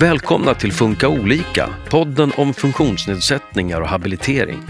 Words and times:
Välkomna 0.00 0.54
till 0.54 0.72
Funka 0.72 1.08
olika, 1.08 1.68
podden 1.90 2.32
om 2.36 2.54
funktionsnedsättningar 2.54 3.80
och 3.80 3.88
habilitering. 3.88 4.62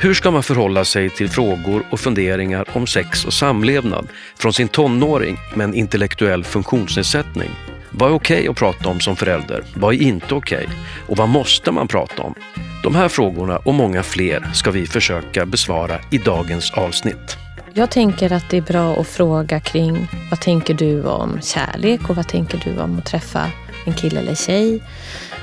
Hur 0.00 0.14
ska 0.14 0.30
man 0.30 0.42
förhålla 0.42 0.84
sig 0.84 1.10
till 1.10 1.28
frågor 1.28 1.82
och 1.90 2.00
funderingar 2.00 2.64
om 2.72 2.86
sex 2.86 3.24
och 3.24 3.32
samlevnad 3.32 4.08
från 4.36 4.52
sin 4.52 4.68
tonåring 4.68 5.36
med 5.54 5.64
en 5.64 5.74
intellektuell 5.74 6.44
funktionsnedsättning? 6.44 7.50
Vad 7.90 8.10
är 8.10 8.14
okej 8.14 8.36
okay 8.36 8.48
att 8.48 8.56
prata 8.56 8.88
om 8.88 9.00
som 9.00 9.16
förälder? 9.16 9.64
Vad 9.74 9.94
är 9.94 10.02
inte 10.02 10.34
okej? 10.34 10.64
Okay? 10.64 10.76
Och 11.08 11.16
vad 11.16 11.28
måste 11.28 11.72
man 11.72 11.88
prata 11.88 12.22
om? 12.22 12.34
De 12.82 12.94
här 12.94 13.08
frågorna 13.08 13.56
och 13.56 13.74
många 13.74 14.02
fler 14.02 14.50
ska 14.54 14.70
vi 14.70 14.86
försöka 14.86 15.46
besvara 15.46 15.98
i 16.10 16.18
dagens 16.18 16.70
avsnitt. 16.70 17.36
Jag 17.72 17.90
tänker 17.90 18.32
att 18.32 18.50
det 18.50 18.56
är 18.56 18.62
bra 18.62 19.00
att 19.00 19.08
fråga 19.08 19.60
kring 19.60 20.08
vad 20.30 20.40
tänker 20.40 20.74
du 20.74 21.02
om 21.04 21.40
kärlek 21.42 22.10
och 22.10 22.16
vad 22.16 22.28
tänker 22.28 22.62
du 22.64 22.80
om 22.80 22.98
att 22.98 23.06
träffa 23.06 23.50
en 23.86 23.94
kille 23.94 24.20
eller 24.20 24.34
tjej? 24.34 24.82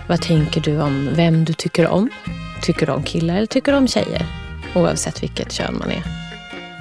Vad 0.07 0.21
tänker 0.21 0.61
du 0.61 0.81
om 0.81 1.09
vem 1.13 1.45
du 1.45 1.53
tycker 1.53 1.87
om? 1.87 2.09
Tycker 2.61 2.85
du 2.85 2.91
om 2.91 3.03
killar 3.03 3.35
eller 3.35 3.45
tycker 3.45 3.71
du 3.71 3.77
om 3.77 3.87
tjejer? 3.87 4.25
Oavsett 4.75 5.23
vilket 5.23 5.51
kön 5.51 5.77
man 5.79 5.91
är. 5.91 6.03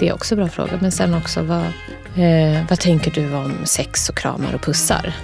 Det 0.01 0.09
är 0.09 0.15
också 0.15 0.35
en 0.35 0.39
bra 0.39 0.49
fråga. 0.49 0.79
Men 0.81 0.93
sen 0.93 1.15
också 1.15 1.43
vad, 1.43 1.65
eh, 2.25 2.63
vad 2.69 2.81
tänker 2.81 3.11
du 3.11 3.35
om 3.35 3.53
sex 3.65 4.09
och 4.09 4.17
kramar 4.17 4.55
och 4.55 4.63
pussar? 4.63 5.15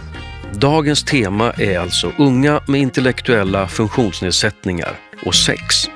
Dagens 0.53 1.05
tema 1.05 1.53
är 1.53 1.79
alltså 1.79 2.13
unga 2.19 2.61
med 2.67 2.81
intellektuella 2.81 3.69
funktionsnedsättningar 3.69 5.01
och 5.25 5.35
sex. 5.35 5.89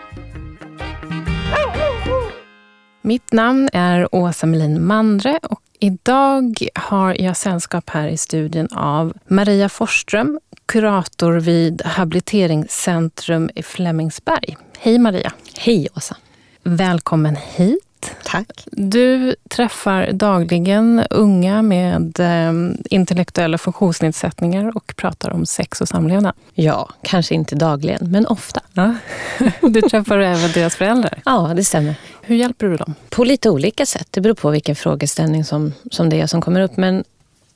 Mitt 3.04 3.32
namn 3.32 3.68
är 3.72 4.14
Åsa 4.14 4.46
Melin 4.46 4.86
Mandre 4.86 5.38
och 5.42 5.61
idag 5.82 6.68
har 6.74 7.22
jag 7.22 7.36
sällskap 7.36 7.90
här 7.90 8.08
i 8.08 8.16
studion 8.16 8.68
av 8.72 9.12
Maria 9.26 9.68
Forsström, 9.68 10.40
kurator 10.66 11.32
vid 11.32 11.82
Habiliteringscentrum 11.84 13.50
i 13.54 13.62
Flemingsberg. 13.62 14.56
Hej 14.78 14.98
Maria! 14.98 15.32
Hej 15.56 15.88
Åsa! 15.96 16.16
Välkommen 16.62 17.36
hit! 17.36 17.91
Tack. 18.24 18.64
Du 18.66 19.34
träffar 19.48 20.12
dagligen 20.12 21.02
unga 21.10 21.62
med 21.62 22.20
eh, 22.20 22.52
intellektuella 22.90 23.58
funktionsnedsättningar 23.58 24.76
och 24.76 24.94
pratar 24.96 25.30
om 25.30 25.46
sex 25.46 25.80
och 25.80 25.88
samlevnad. 25.88 26.34
Ja, 26.54 26.88
kanske 27.02 27.34
inte 27.34 27.54
dagligen, 27.54 28.10
men 28.10 28.26
ofta. 28.26 28.60
Ja. 28.74 28.94
Du 29.60 29.80
träffar 29.80 30.18
även 30.18 30.52
deras 30.52 30.74
föräldrar? 30.74 31.22
Ja, 31.24 31.52
det 31.56 31.64
stämmer. 31.64 31.94
Hur 32.22 32.36
hjälper 32.36 32.66
du 32.66 32.76
dem? 32.76 32.94
På 33.10 33.24
lite 33.24 33.50
olika 33.50 33.86
sätt. 33.86 34.08
Det 34.10 34.20
beror 34.20 34.34
på 34.34 34.50
vilken 34.50 34.76
frågeställning 34.76 35.44
som, 35.44 35.72
som 35.90 36.10
det 36.10 36.20
är 36.20 36.26
som 36.26 36.40
kommer 36.40 36.60
upp. 36.60 36.76
Men 36.76 37.04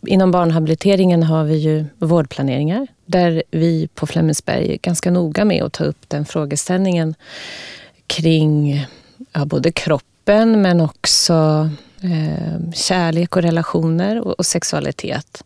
inom 0.06 0.30
barnhabiliteringen 0.30 1.22
har 1.22 1.44
vi 1.44 1.56
ju 1.56 1.84
vårdplaneringar 1.98 2.86
där 3.06 3.42
vi 3.50 3.88
på 3.94 4.06
Flemingsberg 4.06 4.72
är 4.72 4.76
ganska 4.76 5.10
noga 5.10 5.44
med 5.44 5.62
att 5.62 5.72
ta 5.72 5.84
upp 5.84 6.08
den 6.08 6.24
frågeställningen 6.24 7.14
kring 8.06 8.86
ja, 9.32 9.44
både 9.44 9.72
kropp 9.72 10.02
kroppen 10.26 10.62
men 10.62 10.80
också 10.80 11.70
eh, 12.02 12.72
kärlek 12.74 13.36
och 13.36 13.42
relationer 13.42 14.20
och, 14.20 14.32
och, 14.38 14.46
sexualitet. 14.46 15.44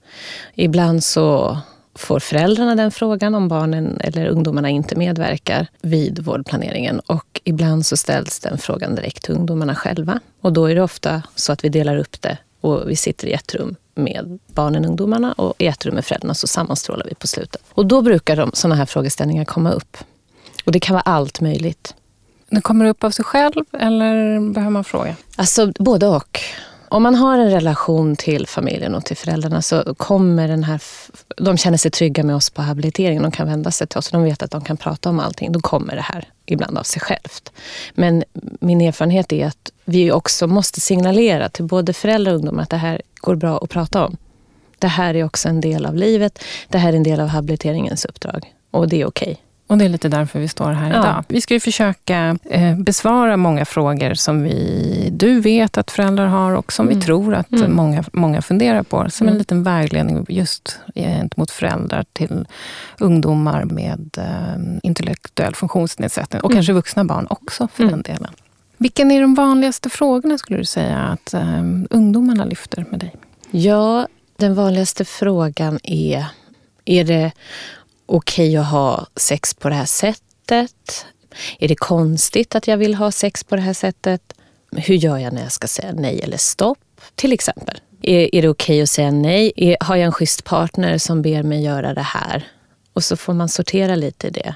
Ibland 0.55 1.05
så 1.05 1.59
får 1.95 2.21
föräldrarna 2.21 2.75
den 2.75 2.91
frågan 2.91 3.35
om 3.35 3.49
barnen 3.49 4.01
eller 4.01 4.27
ungdomarna 4.27 4.69
inte 4.69 4.97
medverkar 4.97 5.67
vid 5.83 6.19
vårdplaneringen. 6.19 7.01
Och 7.01 7.41
ibland 7.45 7.87
så 7.87 7.97
ställs 7.97 8.41
den 8.41 8.59
frågan 8.59 8.95
direkt 8.95 9.25
till 9.25 9.35
ungdomarna 9.35 9.75
själva. 9.75 10.21
Och 10.43 10.53
då 10.53 10.67
är 10.67 10.75
det 10.75 10.83
ofta 10.83 11.23
så 11.35 11.53
att 11.53 11.65
vi 11.65 11.69
delar 11.69 11.97
upp 11.97 12.21
det 12.21 12.39
och 12.61 12.91
vi 12.91 12.97
sitter 12.97 13.29
i 13.29 13.33
ett 13.33 13.55
rum 13.55 13.77
med 13.95 14.39
barnen 14.55 14.85
och 14.85 14.91
ungdomarna 14.91 15.33
och 15.33 15.55
i 15.59 15.67
ett 15.67 15.87
rum 15.87 15.95
med 15.95 16.05
föräldrarna 16.05 16.35
så 16.35 16.47
sammanstrålar 16.47 17.07
vi 17.09 17.15
på 17.15 17.27
slutet. 17.27 17.63
Och 17.75 17.87
då 17.87 18.03
brukar 18.03 18.37
de, 18.37 18.51
sådana 18.55 18.75
här 18.75 18.87
frågeställningar 18.87 19.45
komma 19.45 19.73
upp. 19.73 19.97
Och 20.65 20.73
det 20.73 20.81
kan 20.81 20.95
vara 20.95 21.03
allt 21.03 21.41
möjligt. 21.41 21.95
Det 22.51 22.61
kommer 22.61 22.85
upp 22.85 23.05
av 23.05 23.11
sig 23.11 23.25
själv 23.25 23.65
eller 23.73 24.41
behöver 24.53 24.71
man 24.71 24.85
fråga? 24.85 25.17
Alltså 25.37 25.73
både 25.79 26.07
och. 26.07 26.41
Om 26.89 27.03
man 27.03 27.15
har 27.15 27.39
en 27.39 27.51
relation 27.51 28.17
till 28.17 28.47
familjen 28.47 28.95
och 28.95 29.05
till 29.05 29.17
föräldrarna 29.17 29.63
så 29.63 29.95
kommer 29.95 30.49
den 30.49 30.65
här... 30.65 30.83
De 31.37 31.57
känner 31.57 31.79
sig 31.79 31.91
trygga 31.91 32.23
med 32.23 32.37
oss 32.37 32.51
på 32.51 32.63
habiliteringen. 32.63 33.23
De 33.23 33.33
kan 33.33 33.47
vända 33.47 33.71
sig 33.71 33.87
till 33.87 33.99
oss 33.99 34.11
de 34.11 34.23
vet 34.23 34.43
att 34.43 34.51
de 34.51 34.65
kan 34.65 34.77
prata 34.77 35.11
om 35.11 35.21
allting. 35.21 35.53
Då 35.53 35.61
kommer 35.61 35.97
det 35.97 36.03
här 36.03 36.29
ibland 36.47 36.79
av 36.79 36.83
sig 36.83 37.01
självt. 37.01 37.53
Men 37.95 38.25
min 38.61 38.81
erfarenhet 38.81 39.33
är 39.33 39.47
att 39.47 39.73
vi 39.85 40.13
också 40.13 40.47
måste 40.47 40.81
signalera 40.81 41.49
till 41.49 41.65
både 41.65 41.93
föräldrar 41.93 42.33
och 42.33 42.39
ungdomar 42.39 42.63
att 42.63 42.71
det 42.71 42.77
här 42.77 43.03
går 43.21 43.35
bra 43.35 43.59
att 43.59 43.71
prata 43.71 44.07
om. 44.07 44.17
Det 44.79 44.89
här 44.89 45.17
är 45.17 45.25
också 45.25 45.49
en 45.49 45.61
del 45.61 45.87
av 45.87 45.97
livet. 45.97 46.39
Det 46.69 46.79
här 46.79 46.93
är 46.93 46.97
en 46.97 47.03
del 47.03 47.21
av 47.21 47.29
habiliteringens 47.29 48.05
uppdrag. 48.05 48.55
Och 48.71 48.89
det 48.89 49.01
är 49.01 49.07
okej. 49.07 49.33
Okay. 49.33 49.37
Och 49.71 49.79
det 49.79 49.85
är 49.85 49.89
lite 49.89 50.09
därför 50.09 50.41
vi 50.41 50.49
står 50.49 50.73
här 50.73 50.91
ja. 50.93 50.99
idag. 50.99 51.25
Vi 51.29 51.41
ska 51.41 51.55
ju 51.55 51.61
försöka 51.61 52.39
eh, 52.45 52.79
besvara 52.79 53.37
många 53.37 53.65
frågor 53.65 54.15
som 54.15 54.43
vi, 54.43 55.09
du 55.13 55.41
vet 55.41 55.79
att 55.79 55.91
föräldrar 55.91 56.27
har 56.27 56.55
och 56.55 56.73
som 56.73 56.87
mm. 56.87 56.99
vi 56.99 57.05
tror 57.05 57.35
att 57.35 57.53
mm. 57.53 57.73
många, 57.73 58.05
många 58.13 58.43
funderar 58.43 58.83
på. 58.83 59.11
Som 59.11 59.25
mm. 59.27 59.33
en 59.33 59.39
liten 59.39 59.63
vägledning 59.63 60.27
just 60.29 60.79
gentemot 60.95 61.51
föräldrar 61.51 62.05
till 62.13 62.47
ungdomar 62.99 63.65
med 63.65 64.19
eh, 64.19 64.79
intellektuell 64.83 65.55
funktionsnedsättning. 65.55 66.41
Och 66.43 66.51
mm. 66.51 66.57
kanske 66.57 66.73
vuxna 66.73 67.05
barn 67.05 67.27
också 67.31 67.69
för 67.75 67.83
mm. 67.83 67.93
den 67.93 68.03
delen. 68.03 68.33
Vilken 68.77 69.11
är 69.11 69.21
de 69.21 69.35
vanligaste 69.35 69.91
frågorna 69.91 70.39
skulle 70.39 70.59
du 70.59 70.65
säga 70.65 70.99
att 70.99 71.35
eh, 71.35 71.63
ungdomarna 71.91 72.45
lyfter 72.45 72.85
med 72.91 73.01
dig? 73.01 73.17
Ja, 73.51 74.07
den 74.37 74.55
vanligaste 74.55 75.05
frågan 75.05 75.79
är, 75.83 76.27
är 76.85 77.05
det 77.05 77.33
okej 78.11 78.49
okay 78.49 78.57
att 78.57 78.67
ha 78.67 79.07
sex 79.17 79.55
på 79.55 79.69
det 79.69 79.75
här 79.75 79.85
sättet? 79.85 81.07
Är 81.59 81.69
det 81.69 81.75
konstigt 81.75 82.55
att 82.55 82.69
jag 82.69 82.77
vill 82.77 82.95
ha 82.95 83.11
sex 83.11 83.45
på 83.45 83.57
det 83.57 83.63
här 83.63 83.73
sättet? 83.73 84.23
Hur 84.73 84.95
gör 84.95 85.19
jag 85.19 85.33
när 85.33 85.43
jag 85.43 85.53
ska 85.53 85.69
säga 85.69 85.93
nej 85.93 86.21
eller 86.23 86.37
stopp? 86.37 86.79
Till 87.15 87.33
exempel. 87.33 87.81
Är, 88.03 88.35
är 88.35 88.43
det 88.43 88.49
okej 88.49 88.75
okay 88.75 88.83
att 88.83 88.91
säga 88.91 89.11
nej? 89.11 89.53
Är, 89.57 89.77
har 89.81 89.97
jag 89.97 90.07
en 90.07 90.13
schysst 90.13 90.45
partner 90.45 90.99
som 90.99 91.23
ber 91.23 91.43
mig 91.43 91.63
göra 91.63 91.95
det 91.95 92.03
här? 92.03 92.49
Och 92.93 93.05
så 93.05 93.17
får 93.17 93.35
man 93.35 93.49
sortera 93.49 93.97
lite 93.97 94.27
i 94.27 94.31
det. 94.31 94.55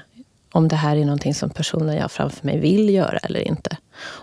Om 0.51 0.67
det 0.67 0.75
här 0.75 0.97
är 0.97 1.05
någonting 1.05 1.33
som 1.33 1.49
personen 1.49 1.95
jag 1.95 2.11
framför 2.11 2.45
mig 2.45 2.59
vill 2.59 2.89
göra 2.89 3.17
eller 3.17 3.39
inte. 3.39 3.77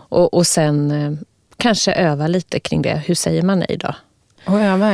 Och, 0.08 0.34
och 0.34 0.46
sen 0.46 0.90
eh, 0.90 1.12
kanske 1.56 1.92
öva 1.92 2.26
lite 2.26 2.60
kring 2.60 2.82
det. 2.82 3.02
Hur 3.06 3.14
säger 3.14 3.42
man 3.42 3.58
nej 3.58 3.76
då? 3.80 3.94
Och 4.44 4.60
öva, 4.60 4.90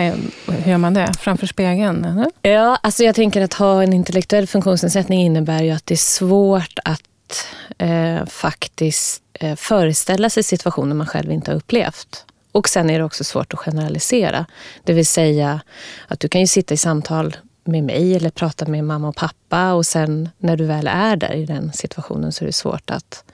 hur 0.46 0.70
gör 0.70 0.78
man 0.78 0.94
det? 0.94 1.12
Framför 1.20 1.46
spegeln? 1.46 2.04
Eller? 2.04 2.30
Ja, 2.42 2.78
alltså 2.82 3.04
jag 3.04 3.14
tänker 3.14 3.42
att 3.42 3.54
ha 3.54 3.82
en 3.82 3.92
intellektuell 3.92 4.46
funktionsnedsättning 4.46 5.20
innebär 5.20 5.62
ju 5.62 5.70
att 5.70 5.86
det 5.86 5.94
är 5.94 5.96
svårt 5.96 6.78
att 6.84 7.46
eh, 7.78 8.26
faktiskt 8.26 9.22
eh, 9.34 9.56
föreställa 9.56 10.30
sig 10.30 10.42
situationer 10.42 10.94
man 10.94 11.06
själv 11.06 11.32
inte 11.32 11.50
har 11.50 11.56
upplevt. 11.56 12.24
Och 12.52 12.68
sen 12.68 12.90
är 12.90 12.98
det 12.98 13.04
också 13.04 13.24
svårt 13.24 13.54
att 13.54 13.58
generalisera. 13.58 14.46
Det 14.84 14.92
vill 14.92 15.06
säga 15.06 15.60
att 16.08 16.20
du 16.20 16.28
kan 16.28 16.40
ju 16.40 16.46
sitta 16.46 16.74
i 16.74 16.76
samtal 16.76 17.36
med 17.64 17.84
mig 17.84 18.16
eller 18.16 18.30
prata 18.30 18.66
med 18.66 18.84
mamma 18.84 19.08
och 19.08 19.16
pappa 19.16 19.72
och 19.72 19.86
sen 19.86 20.28
när 20.38 20.56
du 20.56 20.64
väl 20.64 20.86
är 20.86 21.16
där 21.16 21.34
i 21.34 21.46
den 21.46 21.72
situationen 21.72 22.32
så 22.32 22.44
är 22.44 22.46
det 22.46 22.52
svårt 22.52 22.90
att 22.90 23.24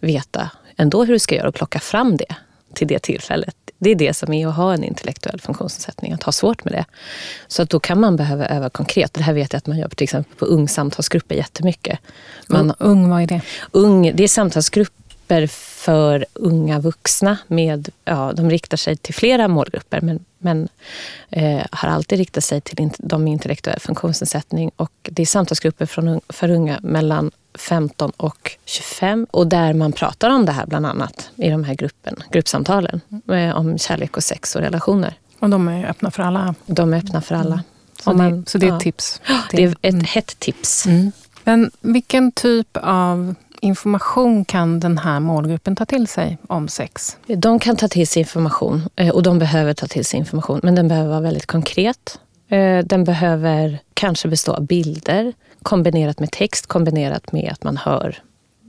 veta 0.00 0.50
ändå 0.76 1.04
hur 1.04 1.12
du 1.12 1.18
ska 1.18 1.34
göra 1.34 1.48
och 1.48 1.54
plocka 1.54 1.78
fram 1.78 2.16
det 2.16 2.34
till 2.74 2.88
det 2.88 2.98
tillfället. 2.98 3.56
Det 3.82 3.90
är 3.90 3.94
det 3.94 4.14
som 4.14 4.32
är 4.32 4.46
att 4.46 4.56
ha 4.56 4.74
en 4.74 4.84
intellektuell 4.84 5.40
funktionsnedsättning, 5.40 6.12
att 6.12 6.22
ha 6.22 6.32
svårt 6.32 6.64
med 6.64 6.72
det. 6.72 6.84
Så 7.48 7.62
att 7.62 7.70
då 7.70 7.80
kan 7.80 8.00
man 8.00 8.16
behöva 8.16 8.46
öva 8.46 8.70
konkret. 8.70 9.14
Det 9.14 9.22
här 9.22 9.32
vet 9.32 9.52
jag 9.52 9.58
att 9.58 9.66
man 9.66 9.78
gör 9.78 9.88
till 9.88 10.04
exempel 10.04 10.36
på 10.36 10.44
ungsamtalsgrupper 10.44 11.34
jättemycket. 11.34 11.98
Man, 12.48 12.74
ung, 12.78 13.08
vad 13.08 13.22
är 13.22 13.26
det? 13.26 13.40
Ung, 13.70 14.16
det 14.16 14.24
är 14.24 14.28
samtalsgrupper 14.28 15.46
för 15.46 16.26
unga 16.32 16.78
vuxna. 16.78 17.38
Med, 17.46 17.88
ja, 18.04 18.32
de 18.36 18.50
riktar 18.50 18.76
sig 18.76 18.96
till 18.96 19.14
flera 19.14 19.48
målgrupper 19.48 20.00
men, 20.00 20.24
men 20.38 20.68
eh, 21.30 21.62
har 21.72 21.88
alltid 21.88 22.18
riktat 22.18 22.44
sig 22.44 22.60
till 22.60 22.90
de 22.98 23.24
med 23.24 23.32
intellektuell 23.32 23.80
funktionsnedsättning. 23.80 24.70
Och 24.76 24.92
det 25.02 25.22
är 25.22 25.26
samtalsgrupper 25.26 25.86
från, 25.86 26.20
för 26.28 26.50
unga 26.50 26.78
mellan 26.82 27.30
15 27.54 28.12
och 28.16 28.56
25 28.64 29.26
och 29.30 29.46
där 29.46 29.74
man 29.74 29.92
pratar 29.92 30.30
om 30.30 30.46
det 30.46 30.52
här 30.52 30.66
bland 30.66 30.86
annat 30.86 31.30
i 31.36 31.50
de 31.50 31.64
här 31.64 31.74
gruppen, 31.74 32.16
gruppsamtalen 32.30 33.00
mm. 33.28 33.56
om 33.56 33.78
kärlek 33.78 34.16
och 34.16 34.24
sex 34.24 34.56
och 34.56 34.62
relationer. 34.62 35.14
Och 35.38 35.50
de 35.50 35.68
är 35.68 35.90
öppna 35.90 36.10
för 36.10 36.22
alla? 36.22 36.54
De 36.66 36.94
är 36.94 36.98
öppna 36.98 37.20
för 37.20 37.34
alla. 37.34 37.52
Mm. 37.52 37.64
Så, 38.02 38.12
man, 38.12 38.40
det, 38.40 38.50
så 38.50 38.58
det 38.58 38.66
är 38.66 38.76
ett 38.76 38.80
tips? 38.80 39.20
Det 39.50 39.64
är 39.64 39.74
ett 39.82 40.06
hett 40.06 40.38
tips. 40.38 40.86
Mm. 40.86 41.12
Men 41.44 41.70
vilken 41.80 42.32
typ 42.32 42.76
av 42.82 43.34
information 43.60 44.44
kan 44.44 44.80
den 44.80 44.98
här 44.98 45.20
målgruppen 45.20 45.76
ta 45.76 45.86
till 45.86 46.06
sig 46.06 46.38
om 46.48 46.68
sex? 46.68 47.16
De 47.26 47.58
kan 47.58 47.76
ta 47.76 47.88
till 47.88 48.08
sig 48.08 48.20
information 48.20 48.88
eh, 48.96 49.14
och 49.14 49.22
de 49.22 49.38
behöver 49.38 49.74
ta 49.74 49.86
till 49.86 50.04
sig 50.04 50.18
information. 50.18 50.60
Men 50.62 50.74
den 50.74 50.88
behöver 50.88 51.08
vara 51.08 51.20
väldigt 51.20 51.46
konkret. 51.46 52.18
Eh, 52.48 52.78
den 52.84 53.04
behöver 53.04 53.78
kanske 53.94 54.28
bestå 54.28 54.52
av 54.52 54.66
bilder 54.66 55.32
kombinerat 55.62 56.20
med 56.20 56.32
text, 56.32 56.66
kombinerat 56.66 57.32
med 57.32 57.52
att 57.52 57.64
man 57.64 57.76
hör 57.76 58.22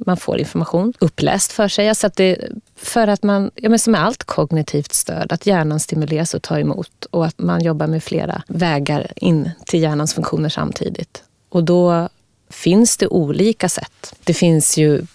man 0.06 0.18
får 0.18 0.40
information 0.40 0.94
uppläst 1.00 1.52
för 1.52 1.68
sig. 1.68 1.90
Alltså 1.90 2.08
att 2.08 2.16
det, 2.16 2.38
för 2.76 3.08
att 3.08 3.24
man, 3.24 3.52
ja 3.56 3.70
men 3.70 3.80
som 3.80 3.92
med 3.92 4.04
allt 4.04 4.24
kognitivt 4.24 4.94
stöd, 4.94 5.32
att 5.32 5.46
hjärnan 5.46 5.80
stimuleras 5.80 6.34
och 6.34 6.42
tar 6.42 6.60
emot 6.60 7.06
och 7.12 7.26
att 7.26 7.40
man 7.40 7.64
jobbar 7.64 7.88
med 7.88 8.04
flera 8.04 8.44
vägar 8.48 9.12
in 9.16 9.50
till 9.66 9.82
hjärnans 9.82 10.14
funktioner 10.14 10.50
samtidigt. 10.50 11.24
Och 11.50 11.64
då 11.64 12.10
finns 12.50 12.98
det 12.98 13.08
olika 13.08 13.70
sätt. 13.70 14.16
Det 14.24 14.34
finns 14.34 14.78
ju 14.78 15.06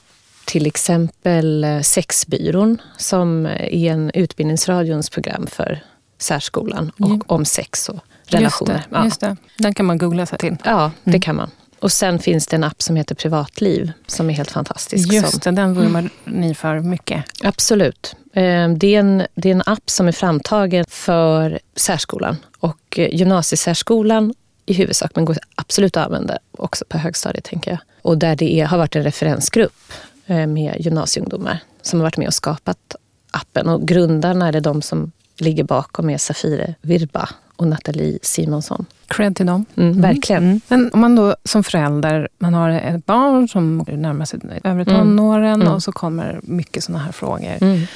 till 0.44 0.66
exempel 0.66 1.64
eh, 1.64 1.80
Sexbyrån 1.80 2.82
som 2.96 3.46
är 3.46 3.92
en 3.92 4.10
utbildningsradions 4.10 5.10
program 5.10 5.46
för 5.46 5.80
särskolan 6.18 6.92
och 6.98 7.06
mm. 7.06 7.22
om 7.26 7.44
sex 7.44 7.88
och 7.88 7.98
relationer. 8.26 8.74
Just 8.74 8.90
det, 8.90 9.04
just 9.04 9.20
det. 9.20 9.36
Den 9.58 9.74
kan 9.74 9.86
man 9.86 9.98
googla 9.98 10.26
sig 10.26 10.38
till. 10.38 10.56
Ja, 10.64 10.90
det 11.04 11.10
mm. 11.10 11.20
kan 11.20 11.36
man. 11.36 11.50
Och 11.80 11.92
sen 11.92 12.18
finns 12.18 12.46
det 12.46 12.56
en 12.56 12.64
app 12.64 12.82
som 12.82 12.96
heter 12.96 13.14
Privatliv 13.14 13.92
som 14.06 14.30
är 14.30 14.34
helt 14.34 14.50
fantastisk. 14.50 15.12
Just 15.12 15.42
det, 15.42 15.50
den 15.50 15.74
vurmar 15.74 15.98
mm. 15.98 16.10
ni 16.24 16.54
för 16.54 16.80
mycket. 16.80 17.24
Absolut. 17.42 18.16
Ehm, 18.32 18.78
det 18.78 18.94
är, 18.94 19.00
en, 19.00 19.26
det 19.34 19.48
är 19.48 19.54
en 19.54 19.62
app 19.66 19.90
som 19.90 20.08
är 20.08 20.12
framtagen 20.12 20.84
för 20.88 21.58
särskolan 21.76 22.36
och 22.58 22.98
eh, 22.98 23.14
gymnasiesärskolan 23.14 24.34
i 24.66 24.72
huvudsak, 24.72 25.10
men 25.14 25.24
går 25.24 25.36
absolut 25.54 25.96
att 25.96 26.06
använda 26.06 26.38
också 26.52 26.84
på 26.88 26.98
högstadiet 26.98 27.44
tänker 27.44 27.70
jag. 27.70 27.80
Och 28.02 28.18
där 28.18 28.36
det 28.36 28.60
är, 28.60 28.66
har 28.66 28.78
varit 28.78 28.96
en 28.96 29.02
referensgrupp 29.02 29.92
eh, 30.26 30.46
med 30.46 30.76
gymnasieungdomar 30.78 31.58
som 31.82 32.00
har 32.00 32.04
varit 32.04 32.16
med 32.16 32.26
och 32.26 32.34
skapat 32.34 32.96
appen. 33.30 33.68
Och 33.68 33.88
grundarna 33.88 34.48
är 34.48 34.60
de 34.60 34.82
som 34.82 35.12
ligger 35.38 35.64
bakom 35.64 36.10
är 36.10 36.18
Safire 36.18 36.74
Virba 36.80 37.28
och 37.56 37.66
Nathalie 37.66 38.18
Simonsson. 38.22 38.86
Cred 39.06 39.36
till 39.36 39.46
dem. 39.46 39.64
Mm, 39.76 39.90
mm. 39.90 40.02
Verkligen. 40.02 40.42
Mm. 40.42 40.60
Men 40.68 40.92
om 40.92 41.00
man 41.00 41.16
då 41.16 41.36
som 41.44 41.64
förälder, 41.64 42.28
man 42.38 42.54
har 42.54 42.70
ett 42.70 43.06
barn 43.06 43.48
som 43.48 43.84
närmar 43.88 44.24
sig 44.24 44.40
övre 44.64 44.82
mm. 44.82 44.84
tonåren 44.84 45.62
mm. 45.62 45.74
och 45.74 45.82
så 45.82 45.92
kommer 45.92 46.40
mycket 46.42 46.84
sådana 46.84 47.04
här 47.04 47.12
frågor. 47.12 47.56
Mm. 47.60 47.86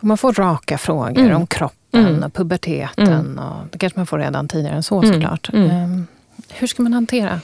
Man 0.00 0.18
får 0.18 0.32
raka 0.32 0.78
frågor 0.78 1.32
om 1.32 1.46
kroppen 1.46 2.24
och 2.24 2.34
puberteten. 2.34 3.38
Och 3.38 3.66
det 3.70 3.78
kanske 3.78 3.98
man 3.98 4.06
får 4.06 4.18
redan 4.18 4.48
tidigare 4.48 4.76
än 4.76 4.82
så 4.82 5.02
såklart. 5.02 5.50
Um, 5.52 6.06
hur 6.48 6.66
ska 6.66 6.82
man 6.82 6.92
hantera? 6.92 7.40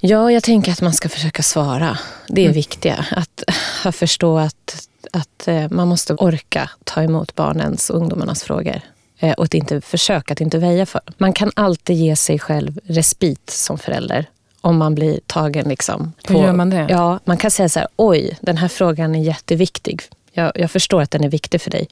Ja, 0.00 0.32
jag 0.32 0.42
tänker 0.42 0.72
att 0.72 0.80
man 0.80 0.92
ska 0.92 1.08
försöka 1.08 1.42
svara. 1.42 1.98
Det 2.28 2.40
är 2.40 2.44
mm. 2.44 2.54
viktiga. 2.54 3.06
Att, 3.10 3.42
att 3.84 3.96
förstå 3.96 4.38
att, 4.38 4.88
att 5.12 5.48
eh, 5.48 5.70
man 5.70 5.88
måste 5.88 6.14
orka 6.14 6.70
ta 6.84 7.02
emot 7.02 7.34
barnens 7.34 7.90
och 7.90 7.96
ungdomarnas 7.96 8.42
frågor. 8.42 8.80
Eh, 9.18 9.32
och 9.32 9.44
att 9.44 9.54
inte 9.54 9.80
försöka 9.80 10.32
att 10.32 10.40
inte 10.40 10.58
väja 10.58 10.86
för 10.86 11.00
Man 11.18 11.32
kan 11.32 11.50
alltid 11.56 11.96
ge 11.96 12.16
sig 12.16 12.38
själv 12.38 12.80
respit 12.84 13.50
som 13.50 13.78
förälder 13.78 14.26
om 14.60 14.76
man 14.76 14.94
blir 14.94 15.20
tagen. 15.26 15.68
Liksom, 15.68 16.12
på, 16.24 16.32
Hur 16.32 16.40
gör 16.40 16.52
man 16.52 16.70
det? 16.70 16.86
Ja, 16.88 17.18
man 17.24 17.36
kan 17.36 17.50
säga 17.50 17.68
så 17.68 17.78
här, 17.78 17.88
oj, 17.96 18.38
den 18.40 18.56
här 18.56 18.68
frågan 18.68 19.14
är 19.14 19.22
jätteviktig. 19.22 20.02
Jag, 20.32 20.52
jag 20.54 20.70
förstår 20.70 21.02
att 21.02 21.10
den 21.10 21.24
är 21.24 21.28
viktig 21.28 21.60
för 21.60 21.70
dig. 21.70 21.88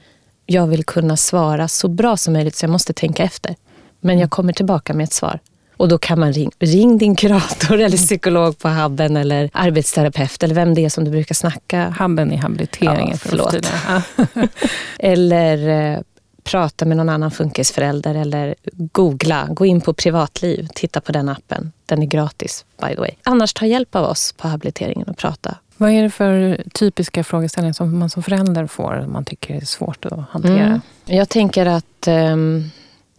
Jag 0.47 0.67
vill 0.67 0.85
kunna 0.85 1.17
svara 1.17 1.69
så 1.69 1.89
bra 1.89 2.17
som 2.17 2.33
möjligt 2.33 2.57
så 2.57 2.65
jag 2.65 2.71
måste 2.71 2.93
tänka 2.93 3.23
efter. 3.23 3.57
Men 4.01 4.19
jag 4.19 4.31
kommer 4.31 4.53
tillbaka 4.53 4.95
med 4.95 5.05
ett 5.05 5.13
svar. 5.13 5.39
Och 5.77 5.89
då 5.89 5.99
kan 5.99 6.21
man 6.21 6.33
ringa 6.33 6.51
ring 6.59 6.99
din 6.99 7.17
kurator 7.17 7.81
eller 7.81 7.97
psykolog 7.97 8.59
på 8.59 8.69
Habben 8.69 9.17
eller 9.17 9.51
arbetsterapeut 9.53 10.43
eller 10.43 10.55
vem 10.55 10.75
det 10.75 10.85
är 10.85 10.89
som 10.89 11.05
du 11.05 11.11
brukar 11.11 11.35
snacka. 11.35 11.95
Habben 11.99 12.33
i 12.33 12.37
habiliteringen. 12.37 13.11
Ja, 13.11 13.17
förlåt. 13.19 13.57
eller 14.99 15.69
eh, 15.69 16.01
prata 16.44 16.85
med 16.85 16.97
någon 16.97 17.09
annan 17.09 17.31
funkisförälder 17.31 18.15
eller 18.15 18.55
googla, 18.73 19.49
gå 19.50 19.67
in 19.67 19.81
på 19.81 19.93
privatliv, 19.93 20.69
titta 20.75 21.00
på 21.00 21.12
den 21.12 21.29
appen. 21.29 21.73
Den 21.87 22.03
är 22.03 22.06
gratis 22.06 22.65
by 22.81 22.94
the 22.94 23.00
way. 23.00 23.11
Annars 23.23 23.55
ta 23.55 23.67
hjälp 23.67 23.94
av 23.94 24.05
oss 24.05 24.33
på 24.33 24.49
habiliteringen 24.49 25.09
och 25.09 25.17
prata. 25.17 25.56
Vad 25.77 25.91
är 25.91 26.03
det 26.03 26.11
för 26.11 26.62
typiska 26.73 27.25
frågeställningar 27.25 27.73
som 27.73 27.99
man 27.99 28.11
som 28.11 28.23
förälder 28.23 28.67
får 28.67 29.06
man 29.09 29.25
tycker 29.25 29.55
är 29.55 29.61
svårt 29.61 30.05
att 30.06 30.21
hantera? 30.31 30.67
Mm. 30.67 30.81
Jag 31.05 31.29
tänker 31.29 31.67
att 31.67 32.09
um, 32.09 32.71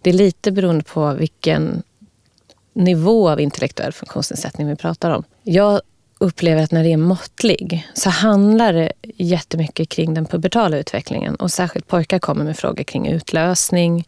det 0.02 0.10
är 0.10 0.14
lite 0.14 0.52
beroende 0.52 0.84
på 0.84 1.14
vilken 1.14 1.84
nivå 2.74 3.30
av 3.30 3.40
intellektuell 3.42 3.94
funktionsnedsättning 3.94 4.68
vi 4.68 4.76
pratar 4.76 5.12
om. 5.12 5.24
Jag 5.44 5.82
upplever 6.24 6.64
att 6.64 6.72
när 6.72 6.84
det 6.84 6.94
är 6.94 6.98
måttlig 6.98 7.88
så 7.94 8.10
handlar 8.10 8.74
det 8.74 8.92
jättemycket 9.18 9.90
kring 9.90 10.14
den 10.14 10.26
pubertala 10.26 10.78
utvecklingen. 10.78 11.36
Och 11.36 11.52
särskilt 11.52 11.88
pojkar 11.88 12.20
kommer 12.20 12.46
med 12.46 12.58
frågor 12.58 12.84
kring 12.84 13.08
utlösning, 13.08 14.08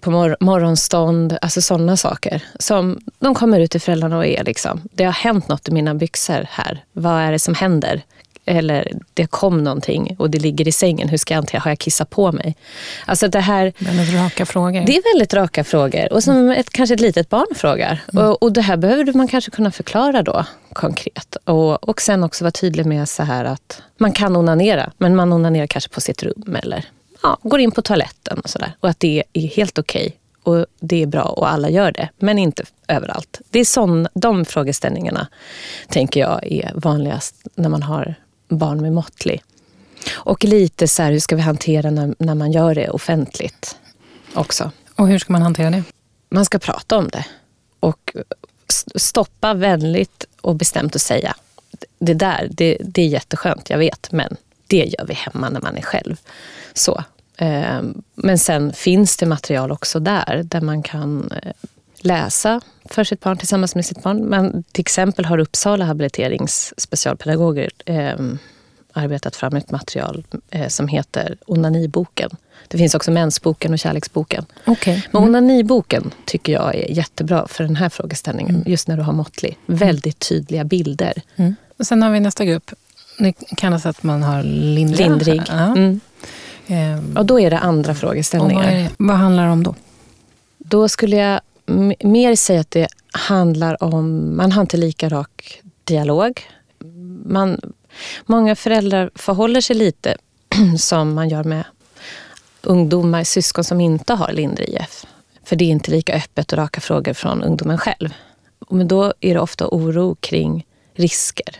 på 0.00 0.10
mor 0.10 0.36
morgonstånd, 0.40 1.38
alltså 1.42 1.62
sådana 1.62 1.96
saker. 1.96 2.42
Som 2.58 2.98
de 3.18 3.34
kommer 3.34 3.60
ut 3.60 3.70
till 3.70 3.80
föräldrarna 3.80 4.16
och 4.16 4.26
är 4.26 4.44
liksom, 4.44 4.80
det 4.92 5.04
har 5.04 5.12
hänt 5.12 5.48
något 5.48 5.68
i 5.68 5.72
mina 5.72 5.94
byxor 5.94 6.46
här. 6.50 6.84
Vad 6.92 7.20
är 7.22 7.32
det 7.32 7.38
som 7.38 7.54
händer? 7.54 8.02
Eller 8.48 8.92
det 9.14 9.26
kom 9.26 9.64
någonting 9.64 10.16
och 10.18 10.30
det 10.30 10.38
ligger 10.38 10.68
i 10.68 10.72
sängen. 10.72 11.08
Hur 11.08 11.18
ska 11.18 11.34
jag 11.34 11.38
hantera? 11.38 11.60
Har 11.60 11.70
jag 11.70 11.78
kissat 11.78 12.10
på 12.10 12.32
mig? 12.32 12.56
Alltså 13.06 13.28
det 13.28 13.40
här... 13.40 13.72
Väldigt 13.78 14.14
raka 14.14 14.46
frågor. 14.46 14.84
Det 14.86 14.96
är 14.96 15.14
väldigt 15.14 15.34
raka 15.34 15.64
frågor. 15.64 16.12
Och 16.12 16.24
som 16.24 16.36
mm. 16.36 16.50
ett, 16.60 16.70
kanske 16.70 16.94
ett 16.94 17.00
litet 17.00 17.28
barn 17.28 17.54
frågar. 17.54 18.00
Mm. 18.12 18.24
Och, 18.24 18.42
och, 18.42 18.52
det 18.52 18.60
här 18.60 18.76
behöver 18.76 19.12
man 19.12 19.28
kanske 19.28 19.50
kunna 19.50 19.70
förklara 19.70 20.22
då 20.22 20.44
konkret. 20.72 21.36
Och, 21.44 21.88
och 21.88 22.00
sen 22.00 22.24
också 22.24 22.44
vara 22.44 22.52
tydlig 22.52 22.86
med 22.86 23.08
så 23.08 23.22
här 23.22 23.44
att 23.44 23.82
man 23.98 24.12
kan 24.12 24.36
onanera, 24.36 24.92
men 24.98 25.16
man 25.16 25.32
onanerar 25.32 25.66
kanske 25.66 25.90
på 25.90 26.00
sitt 26.00 26.22
rum 26.22 26.56
eller 26.62 26.84
ja, 27.22 27.38
går 27.42 27.60
in 27.60 27.70
på 27.70 27.82
toaletten 27.82 28.38
och 28.38 28.50
sådär. 28.50 28.72
Och 28.80 28.88
att 28.88 29.00
det 29.00 29.24
är 29.32 29.46
helt 29.46 29.78
okej. 29.78 30.06
Okay 30.06 30.12
och 30.48 30.66
det 30.80 31.02
är 31.02 31.06
bra 31.06 31.22
och 31.22 31.50
alla 31.50 31.70
gör 31.70 31.92
det, 31.92 32.08
men 32.18 32.38
inte 32.38 32.64
överallt. 32.88 33.40
Det 33.50 33.60
är 33.60 33.64
sån, 33.64 34.08
de 34.14 34.44
frågeställningarna 34.44 35.28
tänker 35.88 36.20
jag 36.20 36.46
är 36.46 36.72
vanligast 36.74 37.34
när 37.54 37.68
man 37.68 37.82
har 37.82 38.14
barn 38.48 38.82
med 38.82 38.92
måttlig. 38.92 39.42
Och 40.10 40.44
lite 40.44 40.88
så 40.88 41.02
här, 41.02 41.12
hur 41.12 41.20
ska 41.20 41.36
vi 41.36 41.42
hantera 41.42 41.90
när, 41.90 42.14
när 42.18 42.34
man 42.34 42.52
gör 42.52 42.74
det 42.74 42.90
offentligt 42.90 43.76
också. 44.34 44.70
Och 44.94 45.08
hur 45.08 45.18
ska 45.18 45.32
man 45.32 45.42
hantera 45.42 45.70
det? 45.70 45.82
Man 46.30 46.44
ska 46.44 46.58
prata 46.58 46.96
om 46.96 47.08
det. 47.08 47.24
Och 47.80 48.16
stoppa 48.94 49.54
vänligt 49.54 50.24
och 50.40 50.54
bestämt 50.54 50.94
och 50.94 51.00
säga 51.00 51.36
det 51.98 52.14
där, 52.14 52.48
det, 52.50 52.76
det 52.80 53.02
är 53.02 53.06
jätteskönt, 53.06 53.70
jag 53.70 53.78
vet, 53.78 54.12
men 54.12 54.36
det 54.66 54.84
gör 54.98 55.06
vi 55.06 55.14
hemma 55.14 55.48
när 55.48 55.60
man 55.60 55.76
är 55.76 55.82
själv. 55.82 56.16
Så. 56.74 57.04
Ehm, 57.36 58.02
men 58.14 58.38
sen 58.38 58.72
finns 58.72 59.16
det 59.16 59.26
material 59.26 59.72
också 59.72 60.00
där, 60.00 60.42
där 60.44 60.60
man 60.60 60.82
kan 60.82 61.32
eh, 61.42 61.52
läsa 62.00 62.60
för 62.84 63.04
sitt 63.04 63.20
barn 63.20 63.36
tillsammans 63.36 63.74
med 63.74 63.86
sitt 63.86 64.02
barn. 64.02 64.24
Men 64.24 64.64
till 64.72 64.80
exempel 64.80 65.24
har 65.24 65.38
Uppsala 65.38 65.84
habiliteringsspecialpedagoger 65.84 67.70
eh, 67.84 68.16
arbetat 68.92 69.36
fram 69.36 69.56
ett 69.56 69.70
material 69.70 70.24
eh, 70.50 70.68
som 70.68 70.88
heter 70.88 71.36
Onaniboken. 71.46 72.30
Det 72.68 72.78
finns 72.78 72.94
också 72.94 73.10
Mensboken 73.10 73.72
och 73.72 73.78
Kärleksboken. 73.78 74.46
Okay. 74.66 74.94
Mm. 74.94 75.08
Men 75.12 75.22
Onaniboken 75.22 76.10
tycker 76.24 76.52
jag 76.52 76.74
är 76.74 76.90
jättebra 76.90 77.48
för 77.48 77.64
den 77.64 77.76
här 77.76 77.88
frågeställningen. 77.88 78.54
Mm. 78.54 78.70
Just 78.70 78.88
när 78.88 78.96
du 78.96 79.02
har 79.02 79.12
måttlig. 79.12 79.58
Väldigt 79.66 80.28
tydliga 80.28 80.64
bilder. 80.64 81.22
Mm. 81.36 81.56
Och 81.78 81.86
sen 81.86 82.02
har 82.02 82.10
vi 82.10 82.20
nästa 82.20 82.44
grupp. 82.44 82.70
Det 83.18 83.32
kallas 83.32 83.86
att 83.86 84.02
man 84.02 84.22
har 84.22 84.42
lindrig. 84.42 85.08
lindrig. 85.08 85.42
Ja. 85.48 85.66
Mm. 85.66 86.00
Ehm. 86.66 87.16
Och 87.16 87.26
då 87.26 87.40
är 87.40 87.50
det 87.50 87.58
andra 87.58 87.94
frågeställningar. 87.94 88.64
Vad, 88.64 88.74
det, 88.74 88.90
vad 88.98 89.16
handlar 89.16 89.46
det 89.46 89.52
om 89.52 89.62
då? 89.62 89.74
Då 90.58 90.88
skulle 90.88 91.16
jag 91.16 91.40
mer 92.04 92.36
säga 92.36 92.60
att 92.60 92.70
det 92.70 92.88
handlar 93.12 93.82
om, 93.82 94.36
man 94.36 94.52
har 94.52 94.60
inte 94.60 94.76
lika 94.76 95.08
rak 95.08 95.62
dialog. 95.84 96.40
Man, 97.24 97.60
många 98.26 98.56
föräldrar 98.56 99.10
förhåller 99.14 99.60
sig 99.60 99.76
lite 99.76 100.16
som 100.78 101.14
man 101.14 101.28
gör 101.28 101.44
med 101.44 101.64
ungdomar, 102.62 103.24
syskon 103.24 103.64
som 103.64 103.80
inte 103.80 104.14
har 104.14 104.32
lindrig 104.32 104.68
IF. 104.68 105.06
För 105.44 105.56
det 105.56 105.64
är 105.64 105.68
inte 105.68 105.90
lika 105.90 106.14
öppet 106.14 106.52
och 106.52 106.58
raka 106.58 106.80
frågor 106.80 107.12
från 107.12 107.42
ungdomen 107.42 107.78
själv. 107.78 108.14
Men 108.70 108.88
då 108.88 109.12
är 109.20 109.34
det 109.34 109.40
ofta 109.40 109.68
oro 109.68 110.14
kring 110.20 110.66
risker. 110.94 111.56